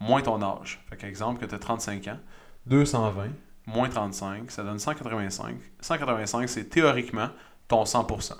moins 0.00 0.22
ton 0.22 0.42
âge. 0.42 0.84
Fait 0.90 0.96
qu'exemple 0.96 1.40
que 1.40 1.46
tu 1.46 1.54
as 1.54 1.58
35 1.58 2.08
ans, 2.08 2.18
220 2.66 3.28
moins 3.66 3.88
35, 3.88 4.50
ça 4.50 4.62
donne 4.62 4.78
185. 4.78 5.56
185, 5.80 6.48
c'est 6.48 6.64
théoriquement 6.64 7.28
ton 7.68 7.84
100%. 7.84 8.34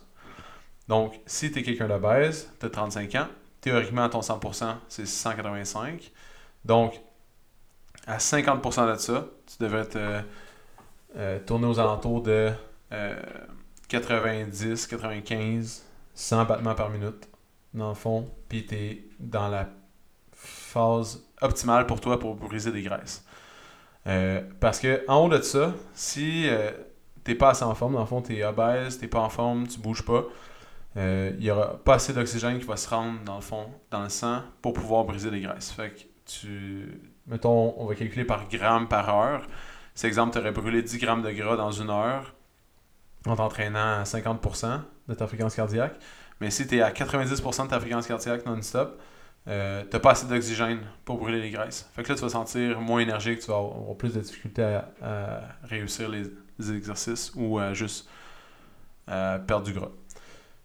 Donc, 0.89 1.21
si 1.27 1.51
tu 1.51 1.59
es 1.59 1.63
quelqu'un 1.63 1.89
d'obèse, 1.89 2.51
tu 2.61 2.67
as 2.67 2.71
35 2.71 3.15
ans, 3.17 3.27
théoriquement, 3.61 4.09
ton 4.09 4.21
100%, 4.21 4.77
c'est 4.89 5.07
185. 5.07 6.13
Donc, 6.65 7.01
à 8.07 8.19
50% 8.19 8.93
de 8.93 8.99
ça, 8.99 9.27
tu 9.47 9.63
devrais 9.65 9.87
te 9.87 10.21
euh, 11.17 11.39
tourner 11.41 11.67
aux 11.67 11.81
alentours 11.81 12.23
de 12.23 12.53
90, 13.89 14.87
95, 14.87 15.85
100 16.15 16.45
battements 16.45 16.75
par 16.75 16.91
minute, 16.91 17.29
dans 17.75 17.89
le 17.89 17.95
fond, 17.95 18.31
puis 18.49 18.65
tu 18.65 18.75
es 18.75 19.05
dans 19.19 19.49
la 19.49 19.69
phase 20.33 21.25
optimale 21.41 21.87
pour 21.87 22.01
toi 22.01 22.19
pour 22.19 22.37
briser 22.37 22.71
des 22.73 22.83
graisses. 22.83 23.26
Euh, 24.07 24.41
parce 24.61 24.79
que 24.79 25.05
en 25.09 25.17
haut 25.17 25.29
de 25.29 25.41
ça, 25.43 25.75
si 25.95 26.49
euh, 26.49 26.71
t'es 27.25 27.35
pas 27.35 27.51
assez 27.51 27.65
en 27.65 27.75
forme, 27.75 27.95
dans 27.95 28.01
le 28.01 28.07
fond, 28.07 28.23
t'es 28.23 28.45
obèse, 28.45 28.99
t'es 28.99 29.09
pas 29.09 29.21
en 29.21 29.29
forme, 29.29 29.67
tu 29.67 29.81
bouges 29.81 30.05
pas, 30.05 30.25
il 30.95 31.03
euh, 31.03 31.33
y 31.39 31.51
aura 31.51 31.77
pas 31.85 31.95
assez 31.95 32.13
d'oxygène 32.13 32.59
qui 32.59 32.65
va 32.65 32.77
se 32.77 32.89
rendre 32.89 33.21
dans 33.25 33.37
le 33.37 33.43
fond, 33.43 33.67
dans 33.91 34.03
le 34.03 34.09
sang, 34.09 34.43
pour 34.63 34.73
pouvoir 34.75 35.05
briser 35.05 35.31
les 35.31 35.41
graisses. 35.41 35.71
Fait 35.71 35.91
que 35.91 36.01
tu. 36.25 37.01
Mettons, 37.27 37.75
on 37.79 37.87
va 37.87 37.95
calculer 37.95 38.25
par 38.25 38.49
gramme 38.49 38.89
par 38.89 39.09
heure. 39.09 39.47
C'est 39.95 40.07
exemple, 40.07 40.33
tu 40.33 40.39
aurais 40.39 40.53
brûlé 40.53 40.83
10 40.83 40.99
grammes 40.99 41.23
de 41.23 41.31
gras 41.33 41.57
dans 41.57 41.73
une 41.73 41.91
heure 41.91 42.35
en 43.27 43.35
t'entraînant 43.35 44.01
à 44.01 44.03
50% 44.05 44.81
de 45.09 45.15
ta 45.15 45.27
fréquence 45.27 45.57
cardiaque. 45.57 45.97
Mais 46.41 46.51
si 46.51 46.67
tu 46.67 46.77
es 46.77 46.83
à 46.83 46.91
90% 46.91 47.65
de 47.65 47.69
ta 47.71 47.81
fréquence 47.81 48.07
cardiaque 48.07 48.47
non-stop, 48.47 49.01
euh, 49.49 49.85
t'as 49.89 49.99
pas 50.01 50.13
assez 50.13 50.27
d'oxygène 50.27 50.81
pour 51.05 51.19
brûler 51.19 51.41
les 51.41 51.51
graisses. 51.51 51.89
Fait 51.95 52.03
que 52.03 52.09
là, 52.09 52.15
tu 52.15 52.23
vas 52.23 52.29
sentir 52.29 52.81
moins 52.81 53.01
énergique, 53.01 53.41
tu 53.41 53.47
vas 53.47 53.59
avoir 53.59 53.97
plus 53.97 54.15
de 54.15 54.21
difficultés 54.21 54.81
à, 55.03 55.41
réussir 55.65 56.09
les, 56.09 56.25
exercices 56.75 57.33
ou 57.37 57.61
juste 57.75 58.09
perdre 59.07 59.63
du 59.63 59.73
gras. 59.73 59.91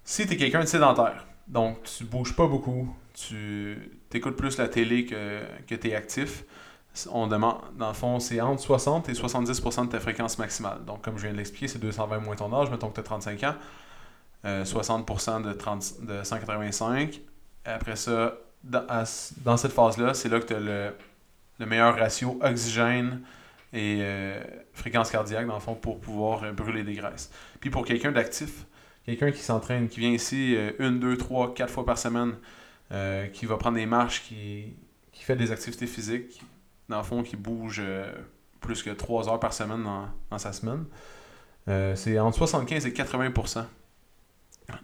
Si 0.04 0.26
tu 0.26 0.34
es 0.34 0.38
quelqu'un 0.38 0.62
de 0.62 0.66
sédentaire, 0.66 1.28
donc 1.48 1.84
tu 1.84 2.06
bouges 2.06 2.36
pas 2.36 2.48
beaucoup, 2.48 2.96
tu 3.14 4.00
écoutes 4.14 4.38
plus 4.38 4.58
la 4.58 4.70
télé 4.70 5.06
que, 5.06 5.42
que 5.68 5.76
tu 5.76 5.90
es 5.90 5.96
actif, 5.96 6.46
on 7.12 7.28
demande, 7.28 7.58
dans 7.78 7.88
le 7.88 7.94
fond, 7.94 8.20
c'est 8.20 8.42
entre 8.42 8.62
60 8.62 9.10
et 9.10 9.14
70% 9.14 9.86
de 9.86 9.92
ta 9.92 10.00
fréquence 10.00 10.38
maximale. 10.38 10.84
Donc, 10.86 11.02
comme 11.02 11.18
je 11.18 11.24
viens 11.24 11.32
de 11.32 11.38
l'expliquer, 11.38 11.68
c'est 11.68 11.80
220 11.80 12.20
moins 12.20 12.36
ton 12.36 12.54
âge, 12.54 12.70
mettons 12.70 12.90
que 12.90 12.96
tu 12.96 13.00
as 13.00 13.04
35 13.04 13.44
ans, 13.44 13.56
60% 14.44 15.44
de, 15.44 15.54
30, 15.54 16.02
de 16.02 16.24
185. 16.24 17.22
Après 17.64 17.96
ça, 17.96 18.34
dans, 18.64 19.58
cette 19.58 19.72
phase-là, 19.72 20.14
c'est 20.14 20.30
là 20.30 20.40
que 20.40 20.46
tu 20.46 20.54
as 20.54 20.60
le, 20.60 20.94
meilleur 21.66 21.96
ratio 21.96 22.40
oxygène 22.42 23.22
et 23.74 24.00
euh, 24.02 24.42
fréquence 24.74 25.12
cardiaque, 25.12 25.48
dans 25.48 25.54
le 25.54 25.60
fond, 25.60 25.76
pour 25.76 26.00
pouvoir 26.00 26.44
euh, 26.44 26.52
brûler 26.52 26.84
des 26.84 26.94
graisses. 26.94 27.32
Puis 27.60 27.70
pour 27.70 27.86
quelqu'un 27.86 28.12
d'actif, 28.12 28.66
quelqu'un 29.06 29.32
qui 29.32 29.42
s'entraîne, 29.42 29.88
qui 29.88 30.00
vient 30.00 30.12
ici 30.12 30.56
euh, 30.56 30.72
une, 30.80 31.00
deux, 31.00 31.18
trois, 31.18 31.54
quatre 31.54 31.72
fois 31.72 31.86
par 31.86 31.98
semaine, 31.98 32.36
qui 33.32 33.46
va 33.46 33.56
prendre 33.56 33.78
des 33.78 33.86
marches, 33.86 34.22
qui, 34.24 34.74
qui 35.14 35.24
fait 35.24 35.38
des 35.38 35.54
activités 35.54 35.88
physiques, 35.88 36.42
dans 36.90 36.98
le 36.98 37.04
fond, 37.04 37.24
qui 37.24 37.38
bouge 37.38 37.82
plus 38.60 38.84
que 38.84 38.90
trois 38.90 39.30
heures 39.30 39.40
par 39.40 39.54
semaine 39.54 39.82
dans, 40.30 40.38
sa 40.38 40.52
semaine, 40.52 40.84
c'est 41.96 42.20
entre 42.20 42.38
75 42.40 42.86
et 42.86 42.92
80 42.92 43.32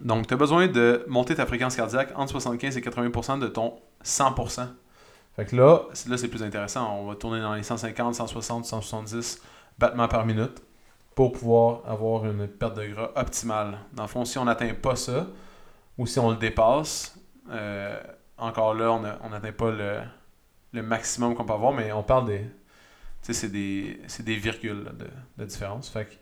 donc, 0.00 0.26
tu 0.26 0.34
as 0.34 0.36
besoin 0.36 0.66
de 0.66 1.04
monter 1.08 1.34
ta 1.34 1.46
fréquence 1.46 1.76
cardiaque 1.76 2.12
entre 2.16 2.32
75 2.32 2.76
et 2.76 2.80
80% 2.80 3.38
de 3.38 3.48
ton 3.48 3.74
100%. 4.04 4.66
Fait 5.36 5.44
que 5.44 5.56
là, 5.56 5.82
là 6.08 6.16
c'est 6.16 6.28
plus 6.28 6.42
intéressant. 6.42 6.98
On 6.98 7.06
va 7.06 7.14
tourner 7.14 7.40
dans 7.40 7.54
les 7.54 7.62
150, 7.62 8.14
160, 8.14 8.64
170 8.64 9.40
battements 9.78 10.08
par 10.08 10.26
minute 10.26 10.62
pour 11.14 11.32
pouvoir 11.32 11.82
avoir 11.86 12.26
une 12.26 12.48
perte 12.48 12.76
de 12.76 12.86
gras 12.88 13.10
optimale. 13.16 13.78
Dans 13.92 14.04
le 14.04 14.08
fond, 14.08 14.24
si 14.24 14.38
on 14.38 14.44
n'atteint 14.44 14.74
pas 14.74 14.96
ça, 14.96 15.26
ou 15.96 16.06
si 16.06 16.18
on 16.18 16.30
le 16.30 16.36
dépasse, 16.36 17.16
euh, 17.50 18.00
encore 18.36 18.74
là, 18.74 18.92
on 18.92 19.28
n'atteint 19.28 19.52
pas 19.52 19.70
le, 19.70 20.82
maximum 20.82 21.34
qu'on 21.34 21.44
peut 21.44 21.52
avoir, 21.52 21.72
mais 21.72 21.92
on 21.92 22.02
parle 22.02 22.26
des. 22.26 22.40
Tu 23.22 23.32
sais, 23.32 23.34
c'est 23.34 23.48
des, 23.48 24.00
des 24.20 24.36
virgules 24.36 24.84
de, 24.96 25.08
de 25.38 25.44
différence. 25.44 25.88
Fait 25.88 26.04
que 26.04 26.14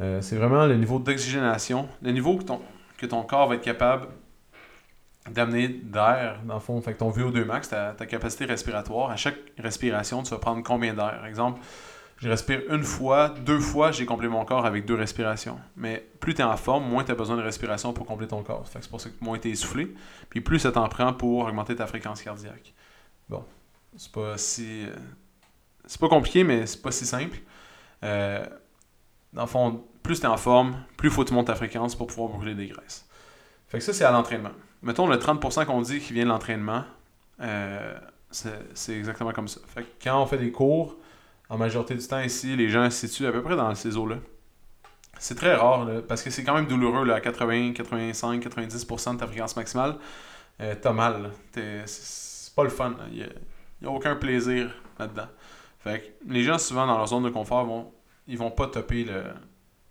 euh, 0.00 0.20
c'est 0.20 0.36
vraiment 0.36 0.66
le 0.66 0.76
niveau 0.76 0.98
d'oxygénation, 0.98 1.88
le 2.02 2.12
niveau 2.12 2.36
que 2.36 3.06
ton, 3.06 3.22
corps 3.22 3.48
va 3.48 3.56
être 3.56 3.62
capable 3.62 4.08
d'amener 5.30 5.68
d'air, 5.68 6.40
dans 6.44 6.54
le 6.54 6.60
fond. 6.60 6.80
Fait 6.80 6.94
que 6.94 6.98
ton 6.98 7.10
VO2 7.10 7.44
max, 7.44 7.68
ta, 7.68 7.92
ta 7.92 8.06
capacité 8.06 8.46
respiratoire, 8.46 9.10
à 9.10 9.16
chaque 9.16 9.36
respiration, 9.58 10.22
tu 10.22 10.30
vas 10.30 10.38
prendre 10.38 10.62
combien 10.62 10.94
d'air? 10.94 11.16
Par 11.18 11.26
exemple, 11.26 11.60
je 12.20 12.28
respire 12.28 12.60
une 12.68 12.82
fois, 12.82 13.30
deux 13.30 13.60
fois, 13.60 13.92
j'ai 13.92 14.04
complété 14.04 14.30
mon 14.30 14.44
corps 14.44 14.66
avec 14.66 14.84
deux 14.84 14.94
respirations. 14.94 15.58
Mais 15.74 16.06
plus 16.20 16.34
tu 16.34 16.42
es 16.42 16.44
en 16.44 16.56
forme, 16.58 16.84
moins 16.84 17.02
tu 17.02 17.10
as 17.10 17.14
besoin 17.14 17.36
de 17.36 17.42
respiration 17.42 17.94
pour 17.94 18.04
compléter 18.04 18.30
ton 18.30 18.42
corps. 18.42 18.66
c'est 18.68 18.90
pour 18.90 19.00
ça 19.00 19.08
que 19.08 19.14
moins 19.22 19.38
tu 19.38 19.48
es 19.48 19.52
essoufflé. 19.52 19.94
Puis 20.28 20.42
plus 20.42 20.58
ça 20.58 20.70
t'en 20.70 20.86
prend 20.88 21.14
pour 21.14 21.46
augmenter 21.46 21.74
ta 21.74 21.86
fréquence 21.86 22.22
cardiaque. 22.22 22.74
Bon, 23.30 23.42
c'est 23.96 24.12
pas 24.12 24.36
si. 24.36 24.84
Euh, 24.84 24.94
c'est 25.86 26.00
pas 26.00 26.10
compliqué, 26.10 26.44
mais 26.44 26.66
c'est 26.66 26.82
pas 26.82 26.90
si 26.90 27.06
simple. 27.06 27.38
Euh, 28.04 28.44
dans 29.32 29.42
le 29.42 29.48
fond, 29.48 29.84
plus 30.02 30.20
tu 30.20 30.26
es 30.26 30.28
en 30.28 30.36
forme, 30.36 30.76
plus 30.96 31.10
faut 31.10 31.24
que 31.24 31.28
tu 31.28 31.34
montes 31.34 31.46
ta 31.46 31.54
fréquence 31.54 31.94
pour 31.94 32.06
pouvoir 32.06 32.28
brûler 32.28 32.54
des 32.54 32.66
graisses. 32.66 33.06
Fait 33.68 33.78
que 33.78 33.84
ça, 33.84 33.92
c'est 33.92 34.04
à 34.04 34.10
l'entraînement. 34.10 34.50
Mettons 34.82 35.06
le 35.06 35.16
30% 35.16 35.66
qu'on 35.66 35.82
dit 35.82 36.00
qui 36.00 36.12
vient 36.12 36.24
de 36.24 36.30
l'entraînement, 36.30 36.84
euh, 37.40 37.98
c'est 38.30 38.96
exactement 38.96 39.32
comme 39.32 39.48
ça. 39.48 39.60
Fait 39.66 39.82
que 39.82 39.88
quand 40.02 40.20
on 40.20 40.26
fait 40.26 40.38
des 40.38 40.50
cours, 40.50 40.96
en 41.48 41.58
majorité 41.58 41.94
du 41.94 42.06
temps 42.06 42.20
ici, 42.20 42.56
les 42.56 42.68
gens 42.68 42.88
se 42.90 43.06
situent 43.06 43.26
à 43.26 43.32
peu 43.32 43.42
près 43.42 43.56
dans 43.56 43.74
ces 43.74 43.96
eaux-là. 43.96 44.16
C'est 45.18 45.34
très 45.34 45.54
rare, 45.54 45.86
parce 46.08 46.22
que 46.22 46.30
c'est 46.30 46.44
quand 46.44 46.54
même 46.54 46.66
douloureux 46.66 47.04
là, 47.04 47.16
à 47.16 47.20
80, 47.20 47.72
85, 47.72 48.42
90% 48.42 49.14
de 49.14 49.18
ta 49.18 49.26
fréquence 49.26 49.54
maximale. 49.56 49.96
Euh, 50.60 50.74
t'as 50.80 50.92
mal. 50.92 51.30
C'est 51.84 52.54
pas 52.54 52.64
le 52.64 52.70
fun. 52.70 52.94
Il 53.10 53.18
n'y 53.18 53.24
a, 53.24 53.90
a, 53.90 53.90
aucun 53.90 54.16
plaisir 54.16 54.70
là-dedans. 54.98 55.28
Fait 55.80 56.00
que 56.00 56.32
les 56.32 56.42
gens, 56.42 56.58
souvent, 56.58 56.86
dans 56.86 56.96
leur 56.96 57.06
zone 57.08 57.24
de 57.24 57.30
confort, 57.30 57.64
vont 57.64 57.92
ils 58.30 58.38
vont 58.38 58.50
pas 58.50 58.68
topper 58.68 59.04
le, 59.04 59.24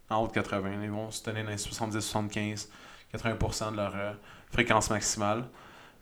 en 0.09 0.23
haut 0.23 0.27
de 0.27 0.33
80. 0.33 0.83
Ils 0.83 0.89
vont 0.89 1.11
se 1.11 1.23
tenir 1.23 1.43
dans 1.43 1.51
les 1.51 1.57
70, 1.57 1.99
75, 2.01 2.69
80% 3.15 3.71
de 3.71 3.77
leur 3.77 3.95
euh, 3.95 4.13
fréquence 4.51 4.89
maximale. 4.89 5.45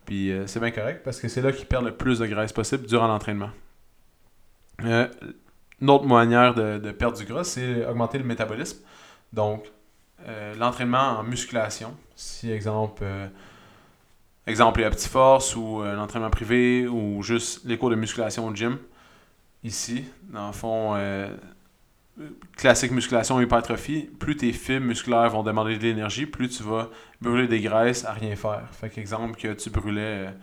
Euh, 0.10 0.48
c'est 0.48 0.60
bien 0.60 0.72
correct 0.72 1.02
parce 1.04 1.20
que 1.20 1.28
c'est 1.28 1.42
là 1.42 1.52
qu'ils 1.52 1.66
perdent 1.66 1.86
le 1.86 1.96
plus 1.96 2.20
de 2.20 2.26
graisse 2.26 2.54
possible 2.54 2.86
durant 2.86 3.08
l'entraînement. 3.08 3.50
Euh, 4.84 5.08
une 5.82 5.90
autre 5.90 6.06
manière 6.06 6.54
de, 6.54 6.92
perdre 6.92 7.18
du 7.18 7.26
gras, 7.26 7.44
c'est 7.44 7.86
augmenter 7.86 8.18
le 8.18 8.24
métabolisme. 8.24 8.80
Donc, 9.34 9.66
l'entraînement 10.58 11.20
en 11.20 11.24
musculation, 11.24 11.96
si 12.16 12.52
exemple, 12.52 13.06
exemple 14.48 14.82
les 14.82 14.90
Petit 14.90 15.08
Force 15.08 15.56
ou 15.56 15.84
l'entraînement 15.84 16.32
privé 16.32 16.88
ou 16.88 17.22
juste 17.22 17.64
les 17.66 17.78
cours 17.78 17.92
de 17.92 17.96
musculation 17.96 18.48
au 18.48 18.56
gym, 18.56 18.80
ici, 19.64 20.06
dans 20.24 20.48
le 20.48 20.54
fond, 20.54 20.96
classique 22.56 22.92
musculation 22.92 23.40
hypertrophie, 23.40 24.10
plus 24.20 24.36
tes 24.36 24.52
fibres 24.52 24.86
musculaires 24.86 25.30
vont 25.30 25.44
demander 25.44 25.78
de 25.78 25.84
l'énergie, 25.84 26.26
plus 26.26 26.50
tu 26.50 26.64
vas 26.64 26.90
brûler 27.22 27.48
des 27.48 27.62
graisses 27.62 28.06
à 28.06 28.14
rien 28.14 28.36
faire. 28.36 28.68
Fait 28.72 28.90
qu'exemple 28.90 29.38
que 29.40 29.54
tu 29.54 29.70
brûlais, 29.70 30.34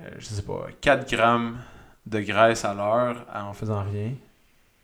euh, 0.00 0.10
je 0.18 0.24
sais 0.24 0.42
pas, 0.42 0.66
4 0.80 1.10
grammes 1.10 1.58
de 2.06 2.20
graisse 2.20 2.64
à 2.64 2.74
l'heure 2.74 3.26
en 3.34 3.52
faisant 3.52 3.82
rien, 3.82 4.12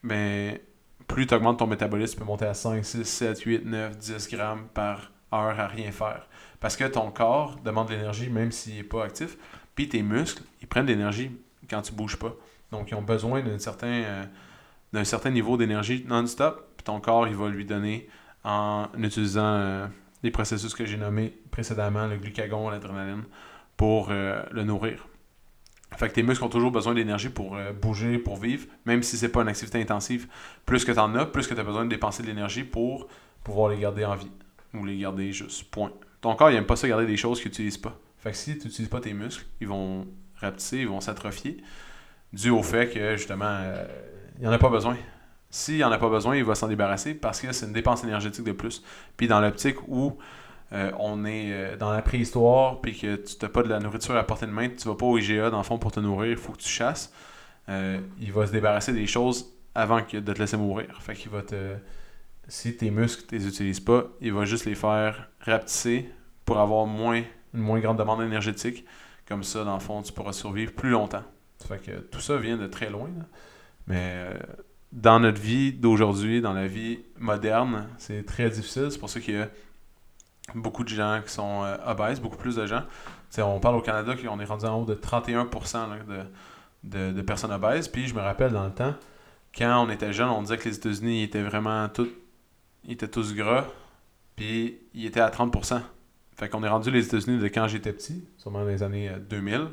ben, 0.03 0.59
plus 1.07 1.27
tu 1.27 1.35
augmentes 1.35 1.59
ton 1.59 1.67
métabolisme, 1.67 2.15
tu 2.15 2.19
peux 2.21 2.27
monter 2.27 2.47
à 2.47 2.55
5, 2.55 2.85
6, 2.85 3.05
7, 3.05 3.41
8, 3.41 3.65
9, 3.65 3.97
10 3.97 4.29
grammes 4.29 4.67
par 4.75 5.13
heure 5.33 5.59
à 5.59 5.67
rien 5.67 5.91
faire. 5.93 6.27
Parce 6.61 6.77
que 6.77 6.85
ton 6.85 7.11
corps 7.11 7.57
demande 7.65 7.89
de 7.89 7.95
l'énergie 7.95 8.29
même 8.29 8.53
s'il 8.53 8.77
n'est 8.77 8.83
pas 8.83 9.05
actif, 9.05 9.37
puis 9.75 9.89
tes 9.89 10.03
muscles, 10.03 10.43
ils 10.61 10.69
prennent 10.69 10.87
de 10.87 10.93
l'énergie 10.93 11.31
quand 11.69 11.83
tu 11.83 11.93
bouges 11.93 12.17
pas. 12.17 12.35
Donc, 12.71 12.91
ils 12.91 12.95
ont 12.95 13.03
besoin 13.03 13.41
d'un 13.41 13.59
certain... 13.59 13.87
Euh, 13.87 14.25
d'un 14.93 15.05
certain 15.05 15.31
niveau 15.31 15.57
d'énergie 15.57 16.05
non-stop, 16.07 16.73
puis 16.77 16.85
ton 16.85 17.01
corps, 17.01 17.27
il 17.27 17.35
va 17.35 17.49
lui 17.49 17.65
donner 17.65 18.09
en 18.45 18.89
utilisant 18.99 19.55
euh, 19.55 19.87
les 20.23 20.31
processus 20.31 20.75
que 20.75 20.85
j'ai 20.85 20.97
nommés 20.97 21.33
précédemment, 21.51 22.07
le 22.07 22.17
glucagon, 22.17 22.69
l'adrénaline, 22.71 23.25
pour 23.77 24.09
euh, 24.11 24.43
le 24.51 24.65
nourrir. 24.65 25.07
Fait 25.97 26.09
que 26.09 26.15
tes 26.15 26.23
muscles 26.23 26.45
ont 26.45 26.49
toujours 26.49 26.71
besoin 26.71 26.95
d'énergie 26.95 27.29
pour 27.29 27.57
euh, 27.57 27.73
bouger, 27.73 28.19
pour 28.19 28.37
vivre, 28.37 28.67
même 28.87 29.03
si 29.03 29.17
c'est 29.17 29.29
pas 29.29 29.43
une 29.43 29.49
activité 29.49 29.81
intensive. 29.81 30.27
Plus 30.65 30.85
que 30.85 30.93
tu 30.93 30.99
en 30.99 31.15
as, 31.15 31.27
plus 31.27 31.47
que 31.47 31.55
tu 31.55 31.61
as 31.61 31.65
besoin 31.65 31.85
de 31.85 31.91
dépenser 31.91 32.23
de 32.23 32.29
l'énergie 32.29 32.65
pour 32.65 33.09
pouvoir 33.45 33.71
les 33.71 33.79
garder 33.79 34.05
en 34.05 34.17
vie. 34.17 34.31
Ou 34.75 34.85
les 34.87 34.97
garder 34.97 35.33
juste, 35.33 35.71
point. 35.71 35.93
Ton 36.23 36.35
corps, 36.35 36.51
il 36.51 36.57
aime 36.57 36.65
pas 36.65 36.77
ça 36.77 36.89
garder 36.89 37.07
des 37.07 37.19
choses 37.19 37.41
qu'il 37.41 37.51
n'utilise 37.51 37.77
pas. 37.77 37.99
Fait 38.19 38.31
que 38.31 38.37
si 38.37 38.57
tu 38.57 38.69
n'utilises 38.69 38.89
pas 38.89 39.01
tes 39.01 39.13
muscles, 39.13 39.45
ils 39.61 39.69
vont 39.69 40.07
rapetisser, 40.37 40.79
ils 40.79 40.89
vont 40.89 41.01
s'atrophier, 41.01 41.63
dû 42.33 42.49
au 42.49 42.63
fait 42.63 42.89
que, 42.89 43.17
justement, 43.17 43.59
il 44.43 44.47
n'y 44.47 44.49
en 44.49 44.53
a 44.53 44.59
pas 44.59 44.71
besoin. 44.71 44.97
S'il 45.51 45.77
n'y 45.77 45.85
en 45.85 45.93
a 45.93 45.99
pas 45.99 46.09
besoin, 46.09 46.35
il 46.35 46.43
va 46.43 46.57
s'en 46.57 46.67
débarrasser 46.67 47.15
parce 47.15 47.41
que 47.41 47.53
c'est 47.53 47.65
une 47.65 47.73
dépense 47.73 48.03
énergétique 48.03 48.45
de 48.45 48.51
plus. 48.51 48.83
Puis 49.17 49.29
dans 49.29 49.41
l'optique 49.41 49.77
où 49.87 50.19
euh, 50.73 50.91
on 50.99 51.25
est 51.25 51.53
euh, 51.53 51.77
dans 51.77 51.93
la 51.93 52.03
préhistoire, 52.03 52.81
puis 52.81 52.99
que 52.99 53.15
tu 53.15 53.37
n'as 53.41 53.49
pas 53.49 53.63
de 53.63 53.69
la 53.69 53.79
nourriture 53.79 54.17
à 54.17 54.25
portée 54.25 54.47
de 54.47 54.51
main, 54.51 54.69
tu 54.69 54.89
vas 54.89 54.97
pas 54.97 55.07
au 55.07 55.17
IGA 55.17 55.51
dans 55.51 55.59
le 55.59 55.63
fond 55.63 55.79
pour 55.79 55.93
te 55.93 56.01
nourrir, 56.01 56.33
il 56.33 56.37
faut 56.37 56.51
que 56.51 56.59
tu 56.59 56.69
chasses. 56.69 57.13
Euh, 57.69 58.01
il 58.21 58.33
va 58.33 58.49
se 58.49 58.51
débarrasser 58.51 58.93
des 58.93 59.07
choses 59.07 59.47
avant 59.77 60.03
que 60.03 60.17
de 60.17 60.33
te 60.33 60.41
laisser 60.41 60.57
mourir. 60.57 61.01
Fait 61.01 61.15
qu'il 61.15 61.31
va 61.31 61.43
te. 61.43 61.77
Si 62.49 62.77
tes 62.77 62.91
muscles, 62.91 63.25
tu 63.29 63.37
les 63.37 63.47
utilises 63.47 63.79
pas, 63.79 64.07
il 64.21 64.33
va 64.33 64.45
juste 64.45 64.65
les 64.65 64.75
faire 64.75 65.29
rapetisser 65.39 66.11
pour 66.45 66.59
avoir 66.59 66.87
moins, 66.87 67.23
une 67.55 67.61
moins 67.61 67.79
grande 67.79 67.97
demande 67.97 68.23
énergétique. 68.23 68.85
Comme 69.29 69.45
ça, 69.45 69.63
dans 69.63 69.75
le 69.75 69.81
fond, 69.81 70.03
tu 70.03 70.13
pourras 70.13 70.33
survivre 70.33 70.73
plus 70.73 70.91
longtemps. 70.91 71.23
Tout 72.11 72.21
ça 72.21 72.37
vient 72.39 72.57
de 72.57 72.67
très 72.67 72.91
loin. 72.91 73.09
Mais 73.87 74.13
euh, 74.15 74.35
dans 74.93 75.21
notre 75.21 75.41
vie 75.41 75.73
d'aujourd'hui, 75.73 76.41
dans 76.41 76.53
la 76.53 76.67
vie 76.67 77.01
moderne, 77.19 77.89
c'est 77.99 78.25
très 78.25 78.51
difficile. 78.51 78.89
C'est 78.91 78.99
pour 78.99 79.11
ça 79.11 79.21
qu'il 79.21 79.35
y 79.35 79.39
a 79.39 79.49
beaucoup 80.55 80.85
de 80.85 80.89
gens 80.89 81.21
qui 81.25 81.33
sont 81.33 81.65
euh, 81.65 81.77
obèses, 81.87 82.21
beaucoup 82.21 82.37
plus 82.37 82.57
de 82.57 82.67
gens. 82.67 82.83
on 83.39 83.61
parle 83.61 83.77
au 83.77 83.81
Canada 83.81 84.15
qu'on 84.15 84.39
est 84.41 84.45
rendu 84.45 84.67
en 84.67 84.83
haut 84.83 84.85
de 84.85 84.95
31% 84.95 85.89
de, 86.85 87.13
de, 87.13 87.23
personnes 87.23 87.53
obèses. 87.53 87.89
Puis 87.89 88.07
je 88.07 88.15
me 88.15 88.21
rappelle 88.21 88.53
dans 88.53 88.65
le 88.65 88.73
temps, 88.73 88.95
quand 89.57 89.85
on 89.85 89.91
était 89.91 90.13
jeune, 90.13 90.29
on 90.29 90.43
disait 90.43 90.59
que 90.59 90.69
les 90.69 90.77
États-Unis 90.77 91.23
étaient 91.23 91.43
vraiment 91.43 91.89
tous, 91.89 92.09
ils 92.85 92.93
étaient 92.93 93.09
tous 93.09 93.35
gras, 93.35 93.67
puis 94.37 94.79
ils 94.95 95.07
étaient 95.07 95.21
à 95.21 95.31
30%. 95.31 95.81
Fait 96.37 96.49
qu'on 96.49 96.63
est 96.65 96.69
rendu 96.69 96.91
les 96.91 97.07
États-Unis 97.07 97.39
de 97.39 97.49
quand 97.49 97.69
j'étais 97.69 97.93
petit, 97.93 98.25
sûrement 98.39 98.61
dans 98.61 98.67
les 98.67 98.83
années 98.83 99.11
2000. 99.29 99.69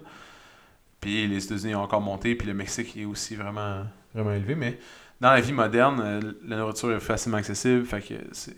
Puis 1.01 1.27
les 1.27 1.43
États-Unis 1.45 1.75
ont 1.75 1.83
encore 1.83 2.01
monté, 2.01 2.35
puis 2.35 2.47
le 2.47 2.53
Mexique 2.53 2.97
est 2.97 3.05
aussi 3.05 3.35
vraiment 3.35 3.83
vraiment 4.13 4.33
élevé, 4.33 4.55
mais 4.55 4.79
dans 5.21 5.31
la 5.31 5.41
vie 5.41 5.53
moderne, 5.53 6.01
euh, 6.03 6.21
la 6.45 6.57
nourriture 6.57 6.91
est 6.91 6.99
facilement 6.99 7.37
accessible, 7.37 7.85
fait 7.85 8.01
que 8.01 8.15
c'est, 8.31 8.55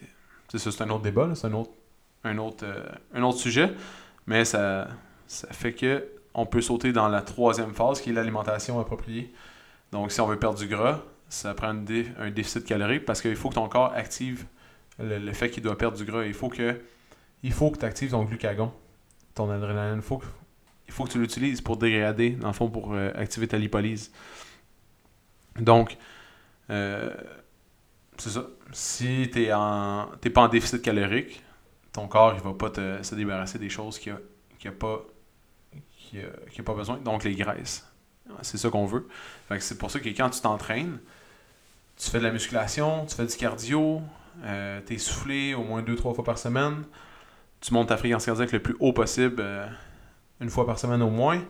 c'est 0.58 0.82
un 0.82 0.90
autre 0.90 1.02
débat, 1.02 1.30
c'est 1.36 1.48
un 1.48 1.54
autre, 1.54 1.72
un, 2.24 2.38
autre, 2.38 2.66
euh, 2.66 2.84
un 3.14 3.24
autre 3.24 3.38
sujet, 3.38 3.72
mais 4.28 4.46
ça, 4.46 4.88
ça 5.28 5.48
fait 5.52 5.74
que 5.74 6.08
on 6.34 6.46
peut 6.46 6.62
sauter 6.62 6.94
dans 6.94 7.10
la 7.10 7.22
troisième 7.22 7.74
phase 7.74 8.00
qui 8.02 8.12
est 8.12 8.14
l'alimentation 8.14 8.80
appropriée. 8.80 9.34
Donc, 9.92 10.12
si 10.12 10.22
on 10.22 10.28
veut 10.28 10.40
perdre 10.40 10.58
du 10.58 10.68
gras, 10.68 11.02
ça 11.28 11.54
prend 11.54 11.70
un, 11.70 12.32
déficit 12.32 12.64
calorique 12.66 13.06
parce 13.06 13.22
qu'il 13.22 13.36
faut 13.36 13.50
que 13.50 13.56
ton 13.56 13.68
corps 13.68 13.94
active 13.94 14.46
le, 15.00 15.32
fait 15.34 15.50
qu'il 15.50 15.64
doit 15.64 15.78
perdre 15.78 15.98
du 15.98 16.06
gras. 16.06 16.24
Il 16.26 16.34
faut 16.34 16.50
que 16.50 16.80
que 17.44 17.78
tu 17.78 17.86
actives 17.86 18.12
ton 18.12 18.24
glucagon, 18.24 18.72
ton 19.36 19.50
adrénaline. 19.50 19.98
Il 19.98 20.02
faut 20.02 20.22
il 20.92 20.94
faut 20.94 21.06
que 21.06 21.12
tu 21.12 21.20
l'utilises 21.20 21.62
pour 21.62 21.78
dégrader, 21.78 22.32
dans 22.32 22.48
le 22.48 22.54
fond, 22.54 22.70
pour 22.70 22.94
euh, 22.94 23.12
activer 23.16 23.48
ta 23.48 23.58
lipolyse. 23.58 24.12
Donc, 25.58 25.98
euh, 26.70 27.10
c'est 28.18 28.32
ça. 28.32 28.46
Si 28.74 29.30
tu 29.32 29.40
n'es 29.40 30.30
pas 30.30 30.42
en 30.42 30.48
déficit 30.50 30.82
calorique, 30.82 31.42
ton 31.94 32.08
corps 32.08 32.34
il 32.36 32.42
va 32.42 32.54
pas 32.54 32.70
te, 32.70 33.02
se 33.02 33.16
débarrasser 33.16 33.58
des 33.58 33.70
choses 33.70 33.98
qu'il 34.00 34.14
n'a 34.14 34.72
pas, 34.72 35.06
a, 36.16 36.64
pas 36.64 36.74
besoin. 36.74 36.98
Donc, 36.98 37.24
les 37.24 37.36
graisses. 37.36 37.88
C'est 38.42 38.58
ça 38.58 38.70
qu'on 38.70 38.86
veut. 38.86 39.08
c'est 39.60 39.78
pour 39.78 39.92
ça 39.92 40.00
que 40.02 40.10
quand 40.10 40.30
tu 40.30 40.42
t'entraînes, 40.42 41.00
tu 41.98 42.10
fais 42.10 42.20
de 42.20 42.24
la 42.24 42.32
musculation, 42.32 43.06
tu 43.06 43.16
fais 43.16 43.26
du 43.26 43.36
cardio, 43.36 44.02
euh, 44.44 44.82
tu 44.86 44.96
es 44.96 44.98
soufflé 44.98 45.54
au 45.54 45.64
moins 45.64 45.82
2-3 45.82 46.16
fois 46.16 46.24
par 46.24 46.38
semaine, 46.38 46.84
tu 47.62 47.74
montes 47.74 47.90
ta 47.90 47.98
fréquence 47.98 48.26
cardiaque 48.26 48.52
le 48.52 48.62
plus 48.62 48.76
haut 48.80 48.94
possible, 48.94 49.38
euh, 49.40 49.68
une 50.42 50.50
fois 50.50 50.66
par 50.66 50.80
semaine 50.80 51.02
au 51.02 51.10
moins. 51.10 51.42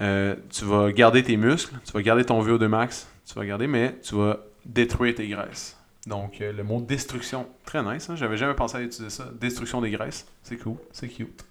Euh, 0.00 0.34
tu 0.50 0.64
vas 0.64 0.90
garder 0.90 1.22
tes 1.22 1.36
muscles, 1.36 1.74
tu 1.84 1.92
vas 1.92 2.02
garder 2.02 2.24
ton 2.24 2.42
VO2 2.44 2.66
max, 2.66 3.08
tu 3.26 3.34
vas 3.34 3.44
garder, 3.44 3.66
mais 3.66 3.96
tu 4.02 4.16
vas 4.16 4.40
détruire 4.64 5.14
tes 5.14 5.28
graisses. 5.28 5.78
Donc, 6.06 6.40
le 6.40 6.62
mot 6.62 6.80
destruction, 6.80 7.46
très 7.64 7.82
nice, 7.82 8.10
hein? 8.10 8.16
j'avais 8.16 8.36
jamais 8.36 8.54
pensé 8.54 8.76
à 8.76 8.82
utiliser 8.82 9.08
ça. 9.08 9.30
Destruction 9.40 9.80
des 9.80 9.90
graisses, 9.90 10.26
c'est 10.42 10.58
cool, 10.58 10.76
c'est 10.92 11.08
cute. 11.08 11.44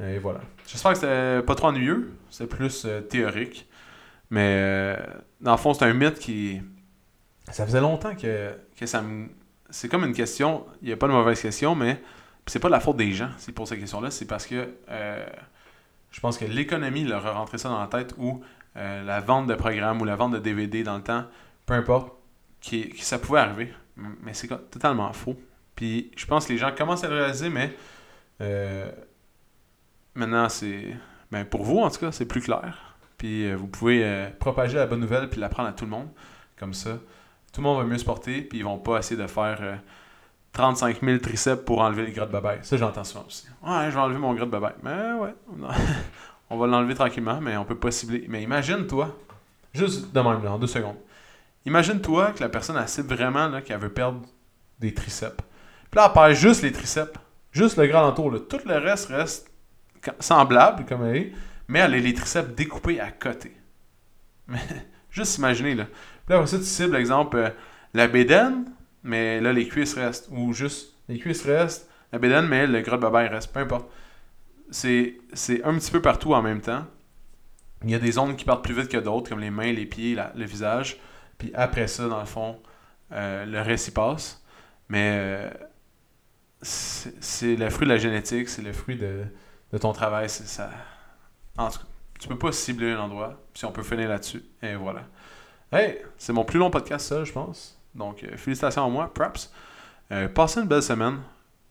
Et 0.00 0.18
voilà. 0.18 0.40
J'espère 0.66 0.92
que 0.92 0.98
c'était 0.98 1.42
pas 1.42 1.54
trop 1.54 1.68
ennuyeux, 1.68 2.12
c'est 2.30 2.46
plus 2.46 2.86
théorique. 3.08 3.66
Mais 4.30 4.98
dans 5.40 5.52
le 5.52 5.58
fond, 5.58 5.74
c'est 5.74 5.84
un 5.84 5.94
mythe 5.94 6.18
qui. 6.18 6.60
Ça 7.50 7.66
faisait 7.66 7.80
longtemps 7.80 8.14
que, 8.14 8.52
que 8.76 8.86
ça 8.86 9.02
me 9.02 9.28
c'est 9.72 9.88
comme 9.88 10.04
une 10.04 10.12
question, 10.12 10.66
il 10.82 10.88
n'y 10.88 10.92
a 10.92 10.96
pas 10.96 11.08
de 11.08 11.12
mauvaise 11.12 11.40
question, 11.40 11.74
mais 11.74 12.00
c'est 12.46 12.58
pas 12.58 12.68
la 12.68 12.80
faute 12.80 12.96
des 12.96 13.12
gens 13.12 13.30
c'est 13.38 13.52
pour 13.52 13.66
cette 13.66 13.80
question-là, 13.80 14.10
c'est 14.10 14.26
parce 14.26 14.46
que 14.46 14.68
euh, 14.90 15.26
je 16.12 16.20
pense 16.20 16.38
que 16.38 16.44
l'économie 16.44 17.04
leur 17.04 17.26
a 17.26 17.32
rentré 17.32 17.58
ça 17.58 17.68
dans 17.68 17.80
la 17.80 17.88
tête 17.88 18.14
ou 18.18 18.42
euh, 18.76 19.02
la 19.02 19.20
vente 19.20 19.46
de 19.46 19.54
programmes 19.54 20.00
ou 20.00 20.04
la 20.04 20.14
vente 20.14 20.32
de 20.32 20.38
DVD 20.38 20.82
dans 20.82 20.96
le 20.96 21.02
temps, 21.02 21.24
peu 21.66 21.74
importe, 21.74 22.12
qui, 22.60 22.92
ça 22.98 23.18
pouvait 23.18 23.40
arriver. 23.40 23.72
Mais 23.96 24.34
c'est 24.34 24.48
totalement 24.70 25.12
faux. 25.12 25.36
Puis 25.74 26.10
je 26.16 26.26
pense 26.26 26.46
que 26.46 26.52
les 26.52 26.58
gens 26.58 26.72
commencent 26.72 27.04
à 27.04 27.08
le 27.08 27.16
réaliser, 27.16 27.48
mais 27.48 27.74
euh, 28.40 28.90
maintenant 30.14 30.48
c'est. 30.48 30.94
Ben 31.30 31.44
pour 31.46 31.62
vous 31.62 31.78
en 31.78 31.90
tout 31.90 32.00
cas, 32.00 32.12
c'est 32.12 32.26
plus 32.26 32.42
clair. 32.42 32.96
Puis 33.16 33.52
vous 33.54 33.66
pouvez 33.66 34.28
propager 34.38 34.76
la 34.76 34.86
bonne 34.86 35.00
nouvelle 35.00 35.30
puis 35.30 35.40
l'apprendre 35.40 35.70
à 35.70 35.72
tout 35.72 35.84
le 35.84 35.90
monde. 35.90 36.08
Comme 36.58 36.74
ça, 36.74 36.98
tout 37.52 37.60
le 37.60 37.62
monde 37.62 37.78
va 37.78 37.84
mieux 37.84 37.98
se 37.98 38.04
porter, 38.04 38.42
puis 38.42 38.58
ils 38.58 38.64
vont 38.64 38.78
pas 38.78 38.98
essayer 38.98 39.20
de 39.20 39.26
faire 39.26 39.80
35 40.52 40.96
euh, 41.02 41.06
000 41.06 41.18
triceps 41.18 41.64
pour 41.64 41.80
enlever 41.80 42.06
les 42.06 42.12
gras 42.12 42.26
de. 42.26 42.38
Ça, 42.62 42.76
j'entends 42.76 43.04
souvent 43.04 43.24
aussi. 43.26 43.46
Ouais, 43.62 43.86
je 43.90 43.94
vais 43.94 44.00
enlever 44.00 44.18
mon 44.18 44.34
gras 44.34 44.46
de. 44.46 44.58
Mais 44.82 45.12
ouais, 45.12 45.34
on 46.50 46.58
va 46.58 46.66
l'enlever 46.66 46.94
tranquillement, 46.94 47.40
mais 47.40 47.56
on 47.56 47.64
peut 47.64 47.78
pas 47.78 47.90
cibler. 47.90 48.26
Mais 48.28 48.42
imagine-toi, 48.42 49.16
juste 49.72 50.12
de 50.12 50.20
même, 50.20 50.46
en 50.46 50.58
deux 50.58 50.66
secondes. 50.66 50.96
Imagine-toi 51.64 52.32
que 52.32 52.40
la 52.40 52.48
personne, 52.48 52.76
a 52.76 52.86
cible 52.86 53.14
vraiment 53.14 53.60
qu'elle 53.60 53.78
veut 53.78 53.92
perdre 53.92 54.20
des 54.80 54.92
triceps. 54.92 55.36
Puis 55.90 55.98
là, 55.98 56.06
elle 56.06 56.12
perd 56.12 56.32
juste 56.32 56.62
les 56.62 56.72
triceps. 56.72 57.18
Juste 57.52 57.76
le 57.76 57.86
gras 57.86 58.04
entour. 58.04 58.32
Tout 58.48 58.60
le 58.66 58.78
reste 58.78 59.08
reste 59.08 59.50
semblable, 60.18 60.84
comme 60.86 61.04
elle 61.04 61.16
est, 61.16 61.32
mais 61.68 61.80
elle 61.80 61.94
a 61.94 61.98
les 61.98 62.14
triceps 62.14 62.54
découpés 62.54 62.98
à 62.98 63.10
côté. 63.10 63.54
Mais 64.48 64.58
juste 65.10 65.38
imaginer, 65.38 65.74
là. 65.74 65.84
Puis 65.84 66.34
là, 66.34 66.40
après 66.40 66.58
tu 66.58 66.64
cibles, 66.64 66.96
exemple, 66.96 67.36
euh, 67.36 67.50
la 67.94 68.08
bédaine, 68.08 68.64
mais 69.02 69.40
là, 69.40 69.52
les 69.52 69.68
cuisses 69.68 69.94
restent. 69.94 70.28
Ou 70.30 70.52
juste, 70.52 70.94
les 71.08 71.18
cuisses 71.18 71.44
restent, 71.44 71.88
la 72.12 72.18
bédaine, 72.18 72.46
mais 72.46 72.66
le 72.66 72.80
gras 72.80 72.96
de 72.96 73.02
babaye 73.02 73.28
reste. 73.28 73.52
Peu 73.52 73.60
importe. 73.60 73.90
C'est 74.70 75.18
un 75.64 75.74
petit 75.78 75.90
peu 75.90 76.00
partout 76.00 76.34
en 76.34 76.42
même 76.42 76.60
temps. 76.60 76.86
Il 77.84 77.90
y 77.90 77.94
a 77.94 77.98
des 77.98 78.12
zones 78.12 78.36
qui 78.36 78.44
partent 78.44 78.64
plus 78.64 78.74
vite 78.74 78.88
que 78.88 78.96
d'autres, 78.96 79.28
comme 79.28 79.40
les 79.40 79.50
mains, 79.50 79.72
les 79.72 79.86
pieds, 79.86 80.16
le 80.34 80.44
visage. 80.44 80.98
Puis 81.38 81.50
après 81.54 81.88
ça, 81.88 82.08
dans 82.08 82.20
le 82.20 82.26
fond, 82.26 82.60
euh, 83.10 83.44
le 83.44 83.60
reste 83.60 83.88
y 83.88 83.90
passe. 83.90 84.42
Mais 84.88 85.10
euh, 85.14 85.50
c'est 86.62 87.56
le 87.56 87.68
fruit 87.70 87.86
de 87.86 87.92
la 87.92 87.98
génétique, 87.98 88.48
c'est 88.48 88.62
le 88.62 88.72
fruit 88.72 88.96
de, 88.96 89.24
de 89.72 89.78
ton 89.78 89.92
travail. 89.92 90.30
Ça... 90.30 90.70
En 91.58 91.70
tout 91.70 91.80
cas, 91.80 91.86
tu 92.20 92.28
peux 92.28 92.38
pas 92.38 92.52
cibler 92.52 92.92
un 92.92 93.00
endroit, 93.00 93.42
si 93.52 93.64
on 93.64 93.72
peut 93.72 93.82
finir 93.82 94.08
là-dessus. 94.08 94.42
Et 94.62 94.74
voilà. 94.76 95.02
Hey, 95.72 95.98
c'est 96.18 96.32
mon 96.32 96.44
plus 96.44 96.58
long 96.58 96.70
podcast, 96.70 97.08
ça, 97.08 97.24
je 97.24 97.32
pense. 97.32 97.81
Donc, 97.94 98.24
euh, 98.24 98.36
félicitations 98.36 98.84
à 98.84 98.88
moi, 98.88 99.12
props. 99.12 99.52
Euh, 100.10 100.28
passez 100.28 100.60
une 100.60 100.68
belle 100.68 100.82
semaine. 100.82 101.18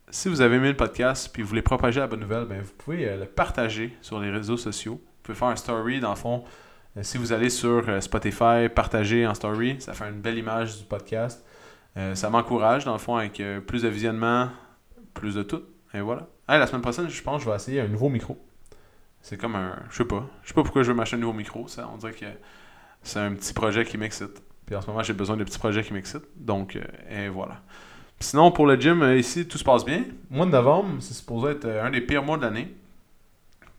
Si 0.10 0.28
vous 0.28 0.42
avez 0.42 0.58
aimé 0.58 0.70
le 0.70 0.78
podcast 0.78 1.30
puis 1.32 1.42
vous 1.42 1.50
voulez 1.50 1.62
propager 1.62 2.00
la 2.00 2.08
bonne 2.08 2.20
nouvelle, 2.20 2.46
ben, 2.46 2.62
vous 2.62 2.74
pouvez 2.78 3.08
euh, 3.08 3.20
le 3.20 3.26
partager 3.26 3.98
sur 4.02 4.20
les 4.20 4.30
réseaux 4.30 4.58
sociaux. 4.58 4.96
Vous 4.96 5.24
pouvez 5.24 5.38
faire 5.38 5.48
un 5.48 5.56
story, 5.56 6.00
dans 6.00 6.10
le 6.10 6.16
fond. 6.16 6.44
si 7.02 7.18
vous 7.18 7.32
allez 7.32 7.50
sur 7.50 8.02
Spotify, 8.02 8.68
partager 8.74 9.26
en 9.26 9.34
story, 9.34 9.80
ça 9.80 9.94
fait 9.94 10.10
une 10.10 10.20
belle 10.20 10.38
image 10.38 10.80
du 10.80 10.84
podcast. 10.84 11.46
ça 12.16 12.30
m'encourage, 12.30 12.86
dans 12.86 12.94
le 12.94 12.98
fond, 12.98 13.16
avec 13.16 13.42
plus 13.68 13.84
de 13.84 13.88
visionnement, 13.88 14.50
plus 15.14 15.36
de 15.36 15.44
tout. 15.44 15.62
Et 15.94 16.02
voilà. 16.02 16.28
La 16.48 16.66
semaine 16.66 16.82
prochaine, 16.82 17.08
je 17.08 17.22
pense 17.22 17.38
que 17.38 17.46
je 17.46 17.50
vais 17.50 17.56
essayer 17.56 17.82
un 17.82 17.88
nouveau 17.88 18.10
micro. 18.10 18.36
C'est 19.22 19.38
comme 19.38 19.56
un. 19.56 19.78
Je 19.92 19.98
sais 19.98 20.06
pas. 20.06 20.28
Je 20.42 20.50
sais 20.50 20.54
pas 20.56 20.64
pourquoi 20.64 20.82
je 20.82 20.90
veux 20.90 20.96
m'acheter 20.96 21.18
un 21.18 21.20
nouveau 21.20 21.34
micro. 21.34 21.68
Ça, 21.68 21.88
on 21.94 21.98
dirait 21.98 22.14
que 22.14 22.26
c'est 23.04 23.20
un 23.20 23.34
petit 23.36 23.54
projet 23.54 23.86
qui 23.86 23.98
m'excite. 24.00 24.42
Puis 24.66 24.76
en 24.76 24.82
ce 24.82 24.88
moment, 24.88 25.04
j'ai 25.04 25.14
besoin 25.14 25.38
de 25.38 25.44
petits 25.44 25.60
projets 25.60 25.84
qui 25.84 25.94
m'excitent. 25.94 26.28
Donc, 26.36 26.76
euh, 26.76 26.84
et 27.10 27.30
voilà. 27.30 27.62
sinon, 28.20 28.52
pour 28.52 28.66
le 28.66 28.80
gym, 28.80 29.02
euh, 29.02 29.18
ici, 29.18 29.48
tout 29.48 29.58
se 29.58 29.64
passe 29.64 29.84
bien. 29.84 30.06
mois 30.30 30.46
de 30.46 30.52
novembre, 30.52 30.96
c'est 31.00 31.14
supposé 31.14 31.52
être 31.52 31.66
euh, 31.66 31.86
un 31.86 31.90
des 31.90 32.02
pires 32.02 32.24
mois 32.24 32.38
de 32.38 32.44
l'année. 32.44 32.74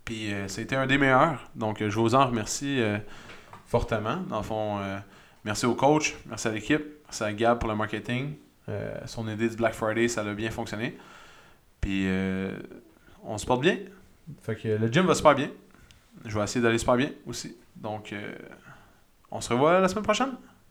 Puis 0.05 0.31
ça 0.49 0.61
a 0.61 0.65
été 0.65 0.75
un 0.75 0.87
des 0.87 0.99
meilleurs. 0.99 1.49
Donc, 1.55 1.79
je 1.79 1.97
vous 1.97 2.17
en 2.17 2.27
remercie 2.27 2.83
fortement. 3.67 4.17
Dans 4.29 4.39
le 4.39 4.43
fond, 4.43 4.81
merci 5.45 5.65
au 5.65 5.77
coach, 5.77 6.17
merci 6.27 6.49
à 6.49 6.51
l'équipe, 6.51 6.83
merci 7.05 7.23
à 7.23 7.33
Gab 7.33 7.61
pour 7.61 7.69
le 7.69 7.77
marketing. 7.77 8.35
son 9.07 9.29
idée 9.29 9.49
du 9.49 9.55
Black 9.55 9.75
Friday, 9.75 10.09
ça 10.09 10.23
a 10.23 10.35
bien 10.35 10.51
fonctionné. 10.51 10.99
Puis, 11.81 12.09
on 13.23 13.39
se 13.39 13.47
porte 13.47 13.61
bien. 13.61 13.79
Fait 14.43 14.57
que 14.57 14.67
le 14.67 14.89
gym 14.93 15.07
va 15.07 15.15
super 15.15 15.37
bien. 15.37 15.51
Je 16.25 16.37
vais 16.37 16.43
essayer 16.43 16.61
d'aller 16.61 16.79
super 16.79 16.97
bien 16.97 17.11
aussi. 17.25 17.57
Donc, 17.77 18.13
on 19.31 19.41
se 19.41 19.53
revoit 19.53 19.79
la 19.79 19.87
semaine 19.87 20.03
prochaine? 20.05 20.33